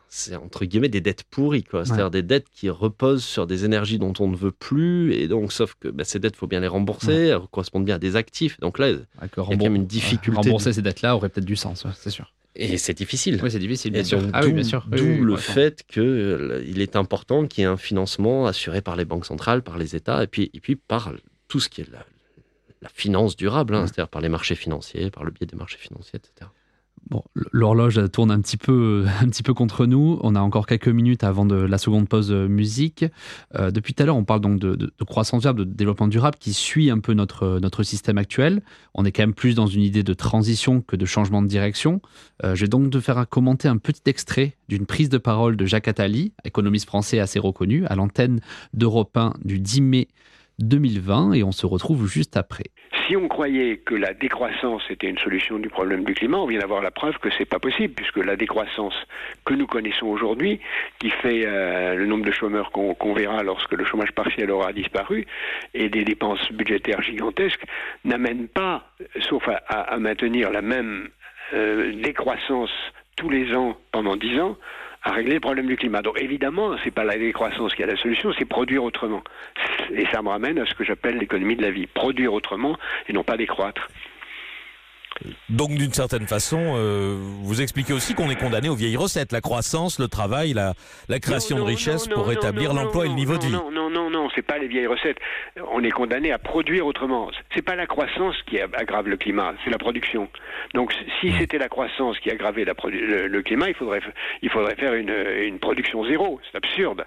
[0.09, 1.85] c'est entre guillemets des dettes pourries, quoi.
[1.85, 5.51] C'est-à-dire des dettes qui reposent sur des énergies dont on ne veut plus, et donc,
[5.51, 8.15] sauf que bah, ces dettes, il faut bien les rembourser, elles correspondent bien à des
[8.15, 8.59] actifs.
[8.59, 10.39] Donc là, il y a quand même une difficulté.
[10.41, 12.31] Rembourser ces dettes-là aurait peut-être du sens, c'est sûr.
[12.55, 13.39] Et c'est difficile.
[13.43, 14.21] Oui, c'est difficile, bien sûr.
[14.31, 14.85] Ah, oui, sûr.
[14.89, 19.03] D'où le fait qu'il euh, est important qu'il y ait un financement assuré par les
[19.03, 21.11] banques centrales, par les États, et puis, et puis par
[21.49, 22.05] tout ce qui est la,
[22.93, 26.51] finance durable, hein, c'est-à-dire par les marchés financiers, par le biais des marchés financiers, etc.
[27.09, 30.19] Bon, l'horloge tourne un petit, peu, un petit peu contre nous.
[30.23, 33.05] On a encore quelques minutes avant de la seconde pause musique.
[33.55, 36.53] Euh, depuis tout à l'heure, on parle donc de, croissance durable, de développement durable qui
[36.53, 38.63] suit un peu notre, notre système actuel.
[38.95, 42.01] On est quand même plus dans une idée de transition que de changement de direction.
[42.43, 45.65] Euh, je vais donc te faire commenter un petit extrait d'une prise de parole de
[45.65, 48.39] Jacques Attali, économiste français assez reconnu, à l'antenne
[48.73, 50.07] d'Europe 1 du 10 mai
[50.59, 52.65] 2020 et on se retrouve juste après.
[53.07, 56.59] Si on croyait que la décroissance était une solution du problème du climat, on vient
[56.59, 58.95] d'avoir la preuve que c'est pas possible, puisque la décroissance
[59.45, 60.59] que nous connaissons aujourd'hui,
[60.97, 65.27] qui fait euh, le nombre de chômeurs qu'on verra lorsque le chômage partiel aura disparu,
[65.75, 67.65] et des dépenses budgétaires gigantesques,
[68.05, 68.89] n'amène pas,
[69.29, 71.09] sauf à, maintenir la même
[71.53, 72.71] euh, décroissance
[73.17, 74.57] tous les ans pendant dix ans,
[75.05, 76.01] à régler le problème du climat.
[76.01, 79.23] Donc évidemment, c'est pas la décroissance qui a la solution, c'est produire autrement.
[79.93, 81.85] Et ça me ramène à ce que j'appelle l'économie de la vie.
[81.85, 82.75] Produire autrement
[83.07, 83.87] et non pas décroître.
[85.49, 89.41] Donc d'une certaine façon, euh, vous expliquez aussi qu'on est condamné aux vieilles recettes, la
[89.41, 90.73] croissance, le travail, la,
[91.09, 93.51] la création de richesses pour rétablir l'emploi et le niveau de vie.
[93.51, 95.17] Non, non, non, non, c'est pas les vieilles recettes.
[95.71, 97.31] On est condamné à produire autrement.
[97.53, 100.27] C'est pas la croissance qui aggrave le climat, c'est la production.
[100.73, 104.01] Donc si c'était la croissance qui aggravait la le, climat, il faudrait,
[104.41, 105.13] il faudrait faire une,
[105.43, 106.39] une production zéro.
[106.51, 107.05] C'est absurde.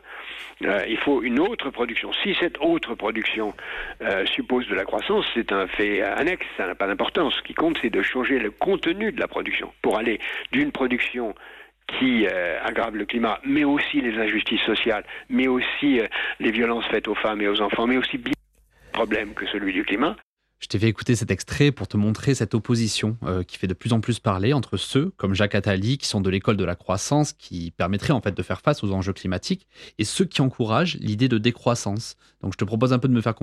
[0.65, 2.13] Euh, il faut une autre production.
[2.23, 3.55] Si cette autre production
[4.03, 7.35] euh, suppose de la croissance, c'est un fait annexe, ça n'a pas d'importance.
[7.35, 10.21] Ce qui compte, c'est de changer le contenu de la production pour aller
[10.53, 11.35] d'une production
[11.99, 16.01] qui euh, aggrave le climat, mais aussi les injustices sociales, mais aussi
[16.39, 18.35] les violences faites aux femmes et aux enfants, mais aussi bien
[18.93, 20.17] problème que celui du climat,
[20.59, 23.75] je t'ai fait écouter cet extrait pour te montrer cette opposition euh, qui fait de
[23.75, 26.75] plus en plus parler entre ceux comme Jacques Attali, qui sont de l'école de la
[26.75, 30.97] croissance, qui permettrait en fait de faire face aux enjeux climatiques, et ceux qui encouragent
[30.97, 32.17] l'idée de décroissance.
[32.43, 33.35] Donc je te propose un peu de me faire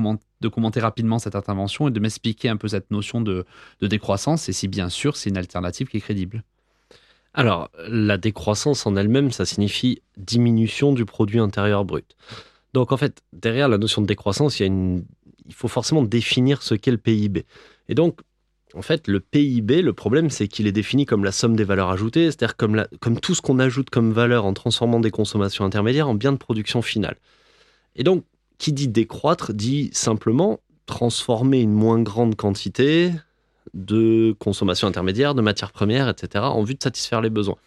[0.41, 3.45] de commenter rapidement cette intervention et de m'expliquer un peu cette notion de,
[3.80, 6.43] de décroissance et si bien sûr c'est une alternative qui est crédible.
[7.34, 12.16] Alors la décroissance en elle-même, ça signifie diminution du produit intérieur brut.
[12.74, 15.05] Donc en fait, derrière la notion de décroissance, il y a une
[15.48, 17.46] il faut forcément définir ce qu'est le PIB.
[17.89, 18.20] Et donc,
[18.74, 21.89] en fait, le PIB, le problème, c'est qu'il est défini comme la somme des valeurs
[21.89, 26.14] ajoutées, c'est-à-dire comme, tout ce qu'on ajoute comme valeur en transformant des consommations intermédiaires en
[26.14, 27.16] biens de production finale.
[27.96, 28.26] Et donc,
[28.58, 33.12] qui dit décroître dit simplement transformer une moins grande quantité
[33.74, 37.58] de consommation intermédiaire, de matières premières, etc., en vue de satisfaire les besoins.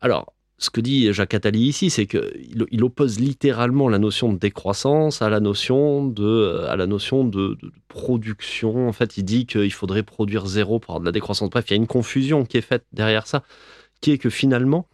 [0.00, 4.38] Alors, ce que dit Jacques Attali ici, c'est qu'il il oppose littéralement la notion de
[4.38, 7.56] décroissance à la notion de, à la notion de,
[7.88, 8.86] production.
[8.86, 11.48] En fait, il dit qu'il faudrait produire zéro pour avoir de la décroissance.
[11.48, 13.42] Bref, il y a une confusion qui est faite derrière ça,
[14.02, 14.86] qui est que finalement,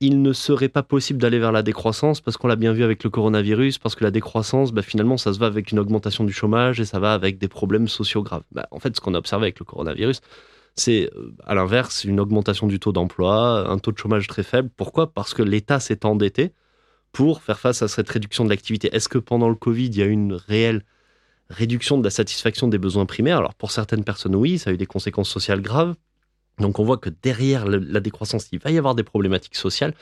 [0.00, 3.04] il ne serait pas possible d'aller vers la décroissance parce qu'on l'a bien vu avec
[3.04, 6.32] le coronavirus, parce que la décroissance, bah, finalement, ça se va avec une augmentation du
[6.32, 8.42] chômage et ça va avec des problèmes sociaux graves.
[8.50, 10.20] Bah, en fait, ce qu'on a observé avec le coronavirus,
[10.76, 14.70] c'est euh, à l'inverse une augmentation du taux d'emploi, un taux de chômage très faible.
[14.76, 15.12] Pourquoi?
[15.12, 16.52] Parce que l'État s'est endetté
[17.12, 18.94] pour faire face à cette réduction de l'activité.
[18.94, 20.84] Est-ce que pendant le Covid, il y a une réelle
[21.48, 23.38] réduction de la satisfaction des besoins primaires?
[23.38, 25.94] Alors pour certaines personnes, oui, ça a eu des conséquences sociales graves.
[26.58, 29.94] Donc on voit que derrière la décroissance, il va y avoir des problématiques sociales.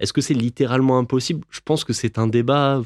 [0.00, 1.44] Est-ce que c'est littéralement impossible?
[1.50, 2.82] Je pense que c'est un débat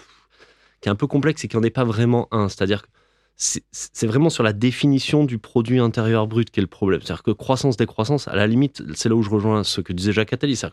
[0.80, 2.48] qui est un peu complexe et qui n'en est pas vraiment un.
[2.48, 2.88] C'est-à-dire que
[3.36, 7.00] c'est vraiment sur la définition du produit intérieur brut qui est le problème.
[7.02, 10.12] C'est-à-dire que croissance, décroissance, à la limite, c'est là où je rejoins ce que disait
[10.12, 10.68] Jacques Attali, c'est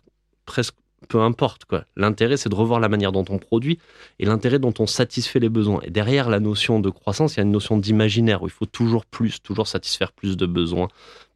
[0.46, 0.76] presque
[1.08, 1.66] peu importe.
[1.66, 1.84] quoi.
[1.96, 3.80] L'intérêt, c'est de revoir la manière dont on produit
[4.20, 5.80] et l'intérêt dont on satisfait les besoins.
[5.84, 8.66] Et derrière la notion de croissance, il y a une notion d'imaginaire où il faut
[8.66, 10.88] toujours plus, toujours satisfaire plus de besoins,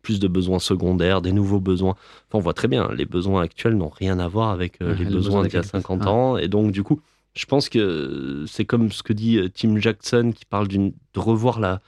[0.02, 1.96] plus de besoins secondaires, des nouveaux besoins.
[2.28, 5.06] Enfin, on voit très bien, les besoins actuels n'ont rien à voir avec euh, les,
[5.06, 6.38] besoins d'il y a 50 ans.
[6.38, 7.02] Et donc, du coup,
[7.36, 11.60] je pense que c'est comme ce que dit euh, Tim Jackson qui parle de revoir
[11.60, 11.82] la,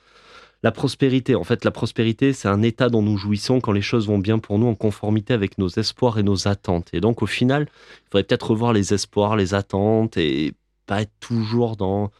[0.63, 1.35] la prospérité.
[1.35, 4.39] En fait, la prospérité, c'est un état dont nous jouissons quand les choses vont bien
[4.39, 6.89] pour nous en conformité avec nos espoirs et nos attentes.
[6.93, 10.53] Et donc, au final, il faudrait peut-être revoir les espoirs, les attentes et
[10.85, 12.11] pas être toujours dans,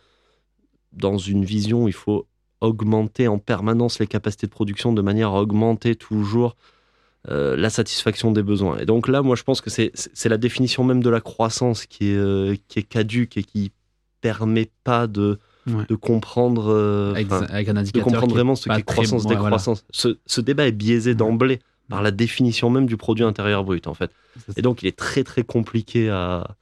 [0.94, 2.28] dans une vision où il faut
[2.62, 6.56] augmenter en permanence les capacités de production de manière à augmenter toujours
[7.30, 8.78] euh, la satisfaction des besoins.
[8.78, 9.92] Et donc là, moi, je pense que c'est
[10.30, 13.72] la définition même de la croissance qui est, euh, qui est caduque et qui
[14.22, 19.86] permet pas de, de comprendre, euh, de comprendre vraiment ce qu'est croissance, décroissance.
[19.92, 21.60] Ce, ce, débat est biaisé d'emblée
[21.90, 24.12] par la définition même du produit intérieur brut, en fait.
[24.56, 26.56] Et donc, il est très, très compliqué à,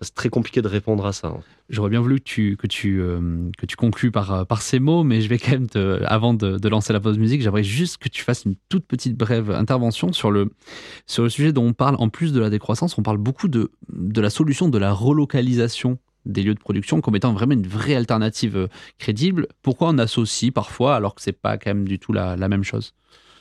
[0.00, 1.28] c'est très compliqué de répondre à ça.
[1.28, 1.40] Hein.
[1.68, 4.78] J'aurais bien voulu que tu, que tu, euh, que tu conclues par, euh, par ces
[4.78, 5.66] mots, mais je vais quand même,
[6.06, 9.16] avant de, de, lancer la pause musique, j'aimerais juste que tu fasses une toute petite
[9.16, 10.50] brève intervention sur le,
[11.06, 13.70] sur le sujet dont on parle, en plus de la décroissance, on parle beaucoup de,
[13.92, 17.94] de la solution de la relocalisation des lieux de production comme étant vraiment une vraie
[17.94, 18.66] alternative euh,
[18.98, 19.48] crédible.
[19.62, 22.94] Pourquoi on associe parfois alors que c'est pas quand même du tout la même chose?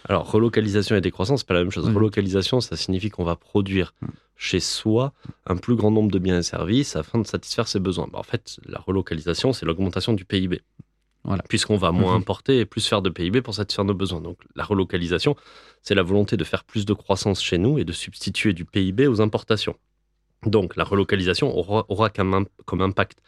[0.06, 1.86] Alors, relocalisation et décroissance, c'est pas la même chose.
[1.88, 3.94] Relocalisation, ça signifie qu'on va produire
[4.38, 5.14] chez soi
[5.46, 8.08] un plus grand nombre de biens et services afin de satisfaire ses besoins.
[8.12, 10.62] Bah, en fait, la relocalisation, c'est l'augmentation du PIB.
[11.26, 11.44] Voilà.
[11.50, 12.22] Puisqu'on va moins mhm.
[12.22, 14.22] importer et plus faire de PIB pour satisfaire nos besoins.
[14.22, 15.36] Donc, la relocalisation,
[15.82, 19.06] c'est la volonté de faire plus de croissance chez nous et de substituer du PIB
[19.08, 19.76] aux importations.
[20.46, 23.20] Donc, la relocalisation aura, aura comme impact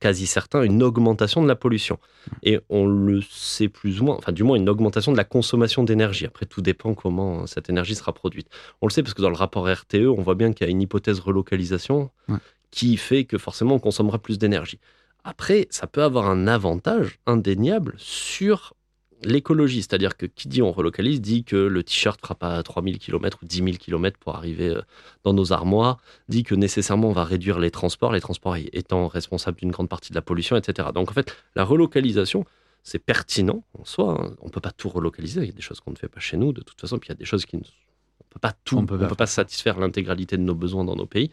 [0.00, 1.98] quasi certain une augmentation de la pollution.
[2.42, 5.84] Et on le sait plus ou moins, enfin du moins une augmentation de la consommation
[5.84, 6.26] d'énergie.
[6.26, 8.48] Après, tout dépend comment cette énergie sera produite.
[8.80, 10.70] On le sait parce que dans le rapport RTE, on voit bien qu'il y a
[10.70, 12.10] une hypothèse relocalisation
[12.70, 14.80] qui fait que forcément on consommera plus d'énergie.
[15.22, 18.74] Après, ça peut avoir un avantage indéniable sur
[19.22, 23.38] l'écologie, c'est-à-dire que qui dit on relocalise dit que le t-shirt fera pas 3000 km
[23.42, 24.82] ou 10 000 km pour arriver euh,
[25.24, 25.98] dans nos armoires,
[26.28, 30.10] dit que nécessairement on va réduire les transports, les transports étant responsables d'une grande partie
[30.10, 30.88] de la pollution, etc.
[30.94, 32.44] Donc en fait, la relocalisation,
[32.82, 34.18] c'est pertinent en soi.
[34.20, 34.36] Hein.
[34.40, 36.20] On ne peut pas tout relocaliser, il y a des choses qu'on ne fait pas
[36.20, 37.62] chez nous de toute façon, puis il y a des choses qui ne...
[37.62, 41.06] On peut pas tout, on peut, peut pas satisfaire l'intégralité de nos besoins dans nos
[41.06, 41.32] pays.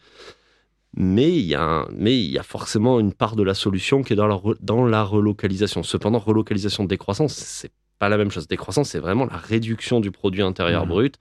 [0.96, 4.14] Mais il, y a mais il y a forcément une part de la solution qui
[4.14, 5.84] est dans la, dans la relocalisation.
[5.84, 8.48] Cependant, relocalisation décroissance, c'est pas la même chose.
[8.48, 10.90] Décroissance, c'est vraiment la réduction du produit intérieur mmh.
[10.90, 11.16] brut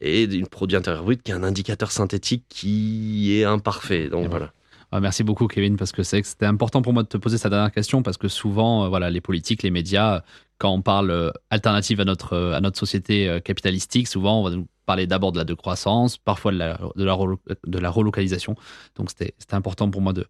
[0.00, 4.08] et du produit intérieur brut qui est un indicateur synthétique qui est imparfait.
[4.08, 4.52] Donc voilà.
[4.94, 7.50] Ah, merci beaucoup, Kevin, parce que c'est c'était important pour moi de te poser cette
[7.50, 10.22] dernière question, parce que souvent, euh, voilà, les politiques, les médias,
[10.62, 14.50] quand on parle euh, alternative à notre, euh, à notre société capitalistique, souvent, on va
[14.50, 17.16] nous parler d'abord de la décroissance, parfois de la, de la,
[17.66, 18.54] de la relocalisation.
[18.94, 20.24] Donc, c'était important pour moi de,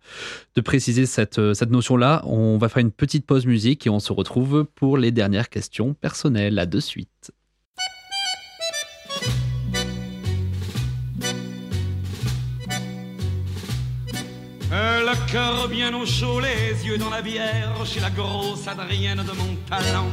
[0.55, 2.23] de préciser cette, cette notion-là.
[2.25, 5.93] On va faire une petite pause musique et on se retrouve pour les dernières questions
[5.93, 6.59] personnelles.
[6.59, 7.33] À de suite.
[15.33, 19.57] Cœur bien au chaud, les yeux dans la bière, chez la grosse Adrienne de mon
[19.67, 20.13] talent.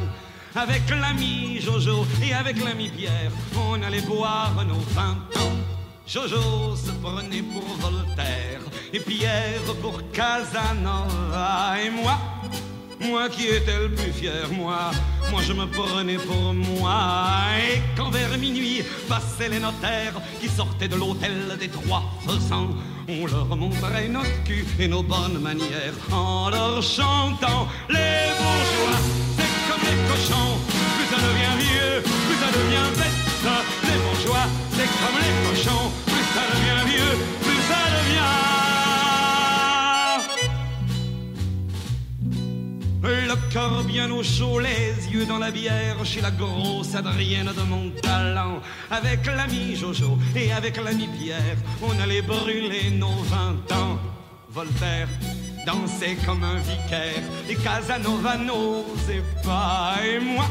[0.56, 5.58] Avec l'ami Jojo et avec l'ami Pierre, on allait boire nos vingt ans.
[6.08, 8.62] Jojo se prenait pour Voltaire
[8.94, 12.18] et Pierre pour Casanova et moi
[13.00, 14.92] moi qui étais le plus fier, moi,
[15.32, 17.00] moi je me prenais pour moi.
[17.60, 22.70] Et quand vers minuit passaient les notaires qui sortaient de l'hôtel des trois faisans,
[23.08, 29.00] on leur montrait notre cul et nos bonnes manières en leur chantant les bourgeois.
[29.38, 30.52] C'est comme les cochons,
[30.96, 33.20] plus ça devient vieux, plus ça devient bête.
[33.84, 37.18] Les bourgeois, c'est comme les cochons, plus ça devient vieux,
[43.02, 47.62] Le cœur bien au chaud, les yeux dans la bière, chez la grosse Adrienne de
[47.64, 48.60] mon talent.
[48.92, 53.98] Avec l'ami Jojo et avec l'ami Pierre, on allait brûler nos vingt ans.
[54.50, 55.08] Voltaire
[55.66, 60.46] dansait comme un vicaire, et Casanova n'osait pas, et moi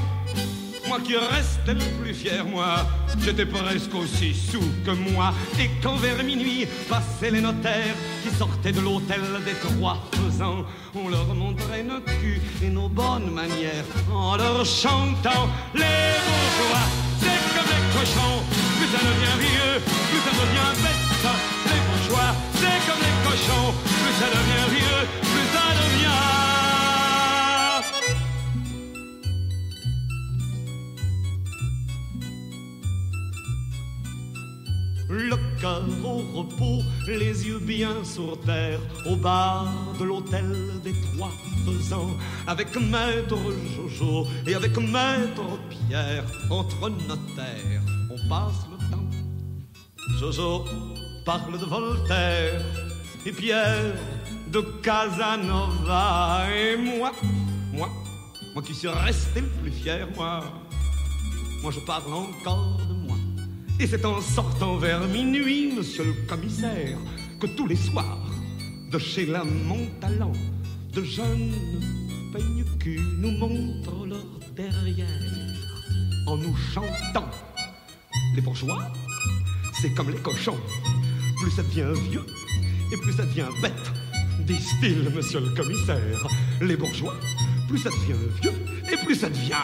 [0.88, 2.86] moi qui restais le plus fier, moi,
[3.22, 5.32] j'étais presque aussi sous que moi.
[5.60, 10.64] Et quand vers minuit passaient les notaires qui sortaient de l'hôtel des trois faisans,
[10.94, 16.86] on leur montrait nos culs et nos bonnes manières en leur chantant les bourgeois.
[17.20, 18.36] C'est comme les cochons,
[18.78, 19.74] plus ça devient vieux,
[20.08, 21.04] plus ça devient bête.
[21.70, 24.77] Les bourgeois, c'est comme les cochons, plus ça devient vieux,
[35.08, 39.66] le cœur au repos, les yeux bien sur terre, au bar
[39.98, 41.30] de l'hôtel des trois
[41.64, 42.10] faisans,
[42.46, 43.38] avec maître
[43.74, 50.18] Jojo et avec maître Pierre, entre notaires, on passe le temps.
[50.18, 50.64] Jojo
[51.24, 52.62] parle de Voltaire
[53.24, 53.94] et Pierre
[54.52, 57.12] de Casanova et moi,
[57.72, 57.88] moi,
[58.54, 60.44] moi qui suis resté le plus fier, moi,
[61.62, 62.97] moi je parle encore de.
[63.80, 66.98] Et c'est en sortant vers minuit, monsieur le commissaire,
[67.40, 68.30] que tous les soirs,
[68.90, 70.32] de chez la Montalent,
[70.92, 71.54] de jeunes
[72.32, 72.64] peignes
[73.18, 74.24] nous montrent leur
[74.56, 75.06] derrière
[76.26, 77.30] en nous chantant.
[78.34, 78.82] Les bourgeois,
[79.80, 80.58] c'est comme les cochons.
[81.40, 82.26] Plus ça devient vieux
[82.92, 83.72] et plus ça devient bête,
[84.40, 86.26] disent-ils, monsieur le commissaire.
[86.60, 87.14] Les bourgeois,
[87.68, 88.54] plus ça devient vieux
[88.92, 89.54] et plus ça devient.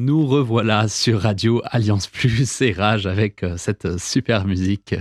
[0.00, 5.00] Nous revoilà sur Radio Alliance Plus et Rage avec euh, cette super musique euh,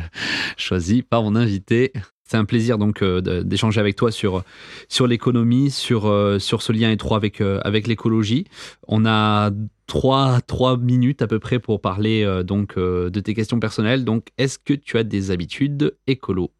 [0.57, 1.93] choisie par mon invité.
[2.23, 4.43] C'est un plaisir donc euh, d'échanger avec toi sur,
[4.89, 8.45] sur l'économie, sur, sur ce lien étroit avec, avec l'écologie.
[8.87, 9.51] On a
[9.85, 14.03] trois, trois minutes à peu près pour parler donc de tes questions personnelles.
[14.03, 16.51] Donc, est-ce que tu as des habitudes écolo?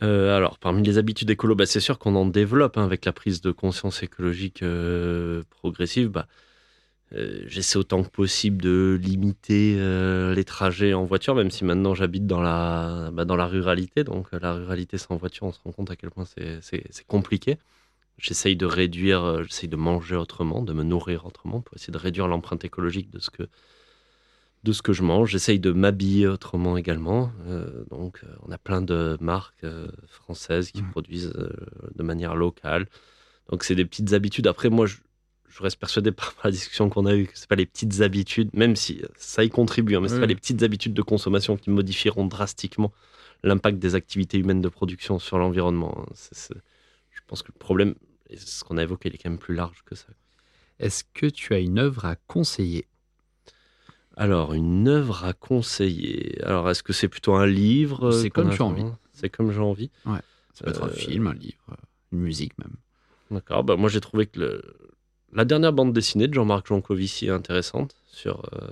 [0.00, 3.40] Alors, parmi les habitudes écolo, bah, c'est sûr qu'on en développe hein, avec la prise
[3.40, 4.64] de conscience écologique
[5.50, 6.08] progressive.
[6.08, 6.28] Bah,
[7.12, 11.94] euh, j'essaie autant que possible de limiter euh, les trajets en voiture, même si maintenant
[11.94, 14.04] j'habite dans la, bah, dans la ruralité.
[14.04, 17.58] Donc euh, la ruralité sans voiture, on se rend compte à quel point c'est compliqué.
[18.18, 22.28] J'essaye de réduire, j'essaye de manger autrement, de me nourrir autrement pour essayer de réduire
[22.28, 23.44] l'empreinte écologique de ce que,
[24.62, 25.30] de ce que je mange.
[25.30, 27.32] J'essaye de m'habiller autrement également.
[27.90, 29.64] donc on a plein de marques
[30.06, 30.90] françaises qui mmh.
[30.90, 31.32] produisent
[31.94, 32.86] de manière locale.
[33.48, 34.46] Donc c'est des petites habitudes.
[34.46, 34.96] Après moi, je,
[35.50, 38.50] je reste persuadé par la discussion qu'on a eue que ce pas les petites habitudes,
[38.54, 41.70] même si ça y contribue, hein, mais ce pas les petites habitudes de consommation qui
[41.70, 42.92] modifieront drastiquement
[43.42, 46.04] l'impact des activités humaines de production sur l'environnement.
[46.08, 46.54] Hein.
[47.10, 47.94] je pense que le problème,
[48.28, 50.08] et ce qu'on a évoqué, il est quand même plus large que ça.
[50.78, 52.86] Est-ce que tu as une œuvre à conseiller?
[54.16, 56.42] Alors, une œuvre à conseiller.
[56.44, 58.84] Alors, est-ce que c'est plutôt un livre C'est comme tu as envie.
[59.12, 59.90] C'est comme j'ai envie.
[60.06, 60.20] Ouais.
[60.54, 61.76] Ça peut être un euh, film, un livre,
[62.12, 62.74] une musique même.
[63.30, 63.64] D'accord.
[63.64, 64.62] Bah, moi, j'ai trouvé que le,
[65.32, 68.66] la dernière bande dessinée de Jean-Marc Jancovici est intéressante sur, euh,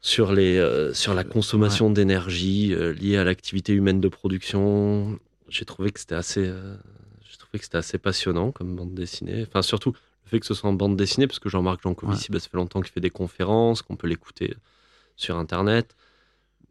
[0.00, 5.18] sur, les, euh, sur la consommation d'énergie euh, liée à l'activité humaine de production.
[5.48, 9.44] J'ai trouvé que c'était assez, j'ai trouvé que c'était assez passionnant comme bande dessinée.
[9.46, 12.40] Enfin, surtout le fait que ce soit en bande dessinée, parce que Jean-Marc Jancovici, bah,
[12.40, 14.54] ça fait longtemps qu'il fait des conférences, qu'on peut l'écouter
[15.16, 15.94] sur Internet.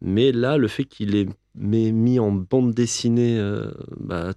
[0.02, 3.40] Mais là, le fait qu'il ait mis en bande dessinée
[3.98, 4.34] bah,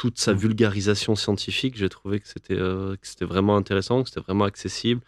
[0.00, 0.38] toute sa mmh.
[0.38, 5.02] vulgarisation scientifique, j'ai trouvé que c'était euh, vraiment intéressant, que c'était vraiment accessible.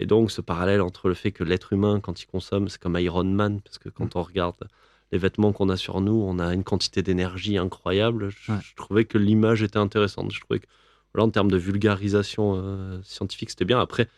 [0.00, 2.98] Et donc, ce parallèle entre le fait que l'être humain, quand il consomme, c'est comme
[2.98, 4.18] Iron Man, parce que quand mmh.
[4.18, 4.68] on regarde
[5.12, 8.28] les vêtements qu'on a sur nous, on a une quantité d'énergie incroyable.
[8.28, 10.30] Je, trouvais que l'image était intéressante.
[10.30, 10.66] Je trouvais que,
[11.14, 13.80] voilà, en termes de vulgarisation euh, scientifique, c'était bien.
[13.80, 14.08] Après,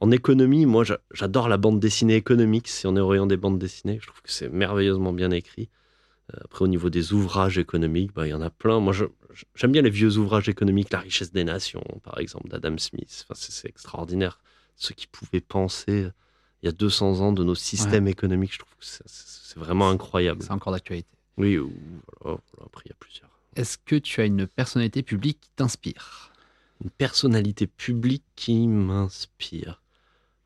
[0.00, 3.98] en économie, moi, j'adore la bande dessinée économique, si on est au des bandes dessinées.
[4.00, 5.70] Je trouve que c'est merveilleusement bien écrit.
[6.40, 8.80] Après, au niveau des ouvrages économiques, bah, il y en a plein.
[8.80, 8.94] Moi,
[9.54, 13.24] j'aime bien les vieux ouvrages économiques, La richesse des nations, par exemple, d'Adam Smith.
[13.24, 14.38] Enfin, c'est extraordinaire.
[14.76, 16.08] Ceux qui pouvaient penser
[16.62, 20.42] il y a 200 ans de nos systèmes économiques, je trouve que c'est vraiment incroyable.
[20.42, 21.08] C'est encore d'actualité.
[21.36, 21.58] Oui,
[22.24, 23.30] après, il y a plusieurs.
[23.56, 26.32] Est-ce que tu as une personnalité publique qui t'inspire?
[26.82, 29.82] Une personnalité publique qui m'inspire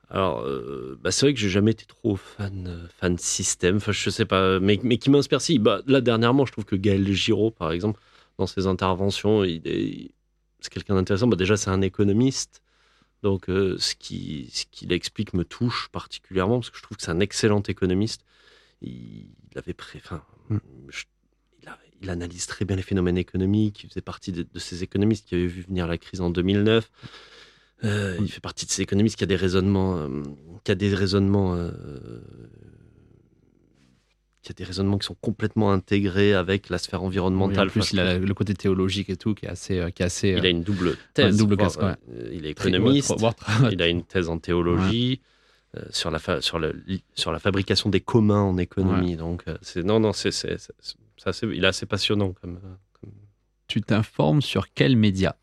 [0.09, 3.77] alors, euh, bah, c'est vrai que j'ai jamais été trop fan, euh, fan système.
[3.79, 5.59] Enfin, je sais pas, mais, mais qui m'inspire si.
[5.59, 8.01] Bah, là, dernièrement, je trouve que Gaël Giraud, par exemple,
[8.39, 10.11] dans ses interventions, il
[10.61, 11.27] c'est quelqu'un d'intéressant.
[11.27, 12.63] Bah, déjà, c'est un économiste.
[13.23, 17.11] Donc, euh, ce qu'il ce explique me touche particulièrement parce que je trouve que c'est
[17.11, 18.23] un excellent économiste.
[18.83, 20.01] Il, avait pré...
[20.05, 20.59] enfin, mm.
[21.63, 21.73] il,
[22.03, 23.85] il, analyse très bien les phénomènes économiques.
[23.85, 26.91] Il faisait partie de, de, ces économistes qui avaient vu venir la crise en 2009.
[27.85, 30.23] Euh, il fait partie de ces économistes qui a des raisonnements, euh,
[30.65, 31.55] qui a des raisonnements,
[34.47, 37.69] euh, qui a des raisonnements qui sont complètement intégrés avec la sphère environnementale.
[37.69, 40.31] en plus, il a le côté théologique et tout qui est assez, qui est assez.
[40.31, 41.33] Il a une double thèse.
[41.33, 41.57] Une double
[42.33, 43.15] il est économiste.
[43.71, 45.21] il a une thèse en théologie.
[45.91, 46.75] sur la sur le
[47.15, 50.57] sur la fabrication des communs en économie donc c'est non non c'est c'est
[51.43, 52.59] il est assez passionnant comme...
[53.69, 55.35] tu t'informes sur quels médias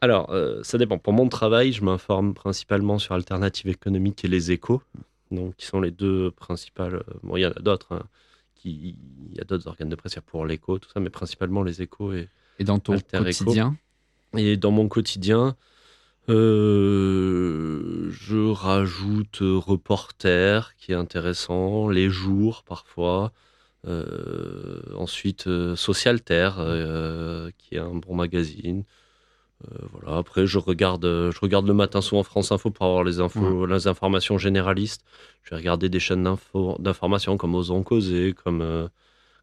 [0.00, 0.98] alors, euh, ça dépend.
[0.98, 4.82] Pour mon travail, je m'informe principalement sur Alternative économique et les échos,
[5.30, 6.96] donc qui sont les deux principales.
[6.96, 7.92] Euh, bon, il y en a d'autres.
[7.92, 8.04] Hein,
[8.54, 8.96] qui...
[9.30, 11.10] Il y a d'autres organes de presse, il y a pour l'écho, tout ça, mais
[11.10, 13.76] principalement les échos et, Et dans ton quotidien
[14.36, 15.56] Et dans mon quotidien,
[16.28, 23.32] euh, je rajoute reporter qui est intéressant, les jours parfois.
[23.86, 26.50] Euh, ensuite, Socialter
[27.58, 28.84] qui est un bon magazine.
[29.92, 30.18] Voilà.
[30.18, 33.86] Après, je regarde, je regarde le matin souvent France Info pour avoir les infos, les
[33.86, 35.02] informations généralistes.
[35.42, 36.36] Je vais regarder des chaînes
[36.78, 38.88] d'information comme Osons Causer, comme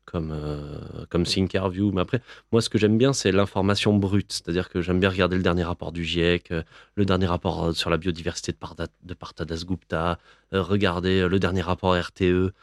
[0.05, 1.91] comme, euh, comme Thinkerview.
[1.91, 4.31] Mais après, moi, ce que j'aime bien, c'est l'information brute.
[4.31, 6.63] C'est-à-dire que j'aime bien regarder le dernier rapport du GIEC, euh,
[6.95, 10.19] le dernier rapport euh, sur la biodiversité de, Parda, de Partadas Gupta,
[10.51, 12.53] regarder le dernier rapport RTE.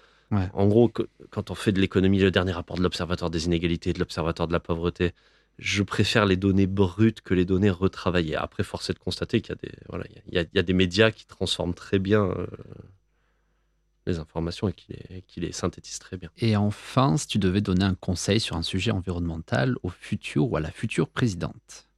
[0.53, 0.93] En gros,
[1.31, 4.53] quand on fait de l'économie, le dernier rapport de l'Observatoire des inégalités, de l'Observatoire de
[4.53, 5.13] la pauvreté,
[5.59, 8.37] je préfère les données brutes que les données retravaillées.
[8.37, 10.63] Après, force est de constater qu'il y a des, voilà, il y a, y a
[10.63, 12.35] des médias qui transforment très bien
[14.07, 16.31] les informations et qui les, qui les synthétise très bien.
[16.39, 20.57] Et enfin, si tu devais donner un conseil sur un sujet environnemental au futur ou
[20.57, 21.89] à la future présidente?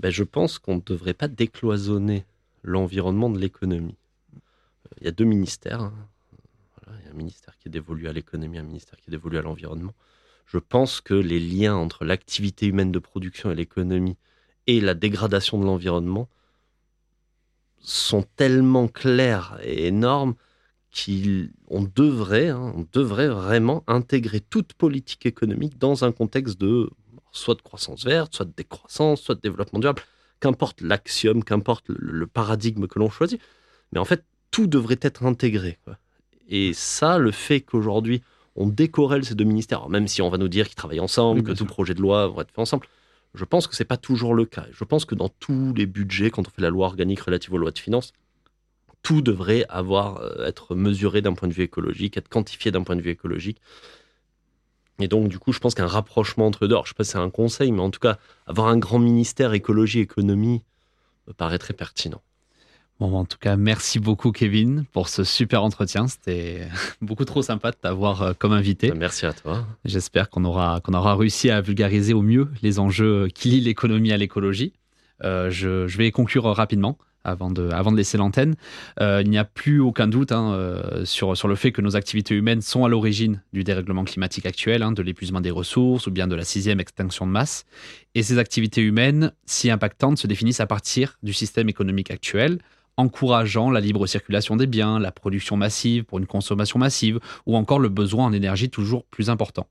[0.00, 2.24] Ben, Je pense qu'on ne devrait pas décloisonner
[2.62, 3.96] l'environnement de l'économie.
[4.34, 4.38] Euh,
[5.00, 5.80] il y a deux ministères.
[5.80, 5.94] Hein.
[6.98, 9.38] il y a un ministère qui est dévolu à l'économie, un ministère qui est dévolu
[9.38, 9.94] à l'environnement.
[10.52, 14.18] Je pense que les liens entre l'activité humaine de production et l'économie
[14.66, 16.28] et la dégradation de l'environnement
[17.78, 20.34] sont tellement clairs et énormes
[20.94, 26.90] qu'on devrait, hein, devrait vraiment intégrer toute politique économique dans un contexte de
[27.30, 30.02] soit de croissance verte, soit de décroissance, soit de développement durable,
[30.38, 33.40] qu'importe l'axiome, qu'importe le, paradigme que l'on choisit.
[33.92, 35.78] Mais en fait, tout devrait être intégré.
[36.46, 38.22] Et ça, le fait qu'aujourd'hui,
[38.56, 41.52] on décorrèle ces deux ministères, même si on va nous dire qu'ils travaillent ensemble, que
[41.52, 42.86] tout projet de loi va être fait ensemble,
[43.34, 44.66] je pense que ce n'est pas toujours le cas.
[44.72, 47.58] Je pense que dans tous les budgets, quand on fait la loi organique relative aux
[47.58, 48.12] lois de finances,
[49.02, 52.94] tout devrait avoir, euh, être mesuré d'un point de vue écologique, être quantifié d'un point
[52.94, 53.60] de vue écologique.
[55.00, 57.12] Et donc, du coup, je pense qu'un rapprochement entre deux, je ne sais pas si
[57.12, 60.62] c'est un conseil, mais en tout cas, avoir un grand ministère écologie-économie
[61.26, 62.22] me paraît très pertinent.
[63.00, 66.06] Bon, en tout cas, merci beaucoup, Kevin, pour ce super entretien.
[66.06, 66.68] C'était
[67.02, 68.92] beaucoup trop sympa de t'avoir euh, comme invité.
[68.96, 69.66] Merci à toi.
[69.84, 74.12] J'espère qu'on aura, qu'on aura réussi à vulgariser au mieux les enjeux qui lient l'économie
[74.12, 74.72] à l'écologie.
[75.24, 78.54] Euh, je, je, vais conclure rapidement avant de, avant de laisser l'antenne.
[79.00, 82.36] Euh, il n'y a plus aucun doute hein, sur, sur le fait que nos activités
[82.36, 86.26] humaines sont à l'origine du dérèglement climatique actuel, hein, de l'épuisement des ressources ou bien
[86.28, 87.64] de la sixième extinction de masse.
[88.14, 92.58] Et ces activités humaines, si impactantes, se définissent à partir du système économique actuel,
[92.96, 97.78] encourageant la libre circulation des biens, la production massive pour une consommation massive, ou encore
[97.78, 99.66] le besoin en énergie toujours plus important.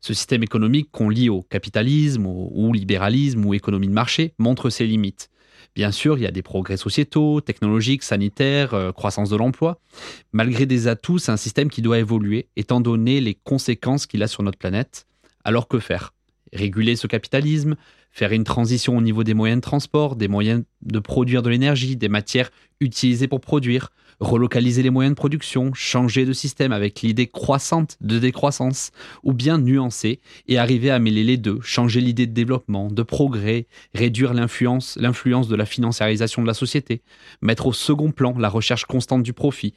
[0.00, 4.86] Ce système économique qu'on lie au capitalisme, au libéralisme ou économie de marché montre ses
[4.86, 5.30] limites.
[5.74, 9.80] Bien sûr, il y a des progrès sociétaux, technologiques, sanitaires, euh, croissance de l'emploi.
[10.32, 14.28] Malgré des atouts, c'est un système qui doit évoluer, étant donné les conséquences qu'il a
[14.28, 15.06] sur notre planète.
[15.42, 16.14] Alors que faire?
[16.52, 17.74] Réguler ce capitalisme,
[18.14, 21.96] faire une transition au niveau des moyens de transport, des moyens de produire de l'énergie,
[21.96, 23.90] des matières utilisées pour produire,
[24.20, 28.92] relocaliser les moyens de production, changer de système avec l'idée croissante de décroissance,
[29.24, 33.66] ou bien nuancer et arriver à mêler les deux, changer l'idée de développement, de progrès,
[33.94, 37.02] réduire l'influence, de la financiarisation de la société,
[37.42, 39.74] mettre au second plan la recherche constante du profit.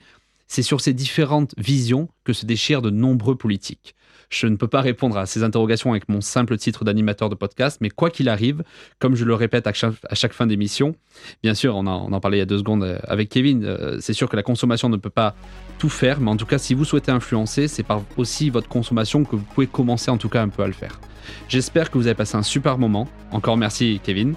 [0.48, 3.96] C'est sur ces différentes visions que se déchirent de nombreux politiques.
[4.30, 7.78] Je ne peux pas répondre à ces interrogations avec mon simple titre d'animateur de podcast,
[7.80, 8.64] mais quoi qu'il arrive,
[9.00, 10.96] comme je le répète à chaque, fin d'émission,
[11.44, 14.14] bien sûr, on, en parlait il y a deux secondes euh, avec Kevin, euh, c'est
[14.14, 15.36] sûr que la consommation ne peut pas
[15.80, 19.24] tout faire, mais en tout cas, si vous souhaitez influencer, c'est par aussi votre consommation
[19.24, 21.00] que vous pouvez commencer en tout cas un peu à le faire.
[21.48, 23.08] J'espère que vous avez passé un super moment.
[23.32, 24.36] Encore merci Kevin.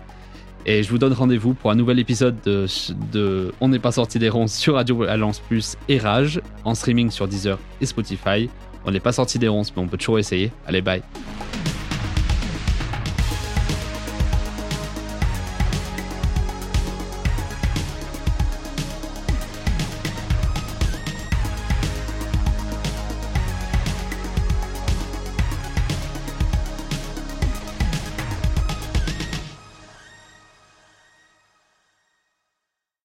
[0.66, 2.66] Et je vous donne rendez-vous pour un nouvel épisode de,
[3.12, 7.10] de On n'est pas sorti des ronds sur Radio Alliance Plus et Rage, en streaming
[7.10, 8.50] sur Deezer et Spotify.
[8.84, 10.52] On n'est pas sorti des ronces, mais on peut toujours essayer.
[10.66, 11.02] Allez, bye.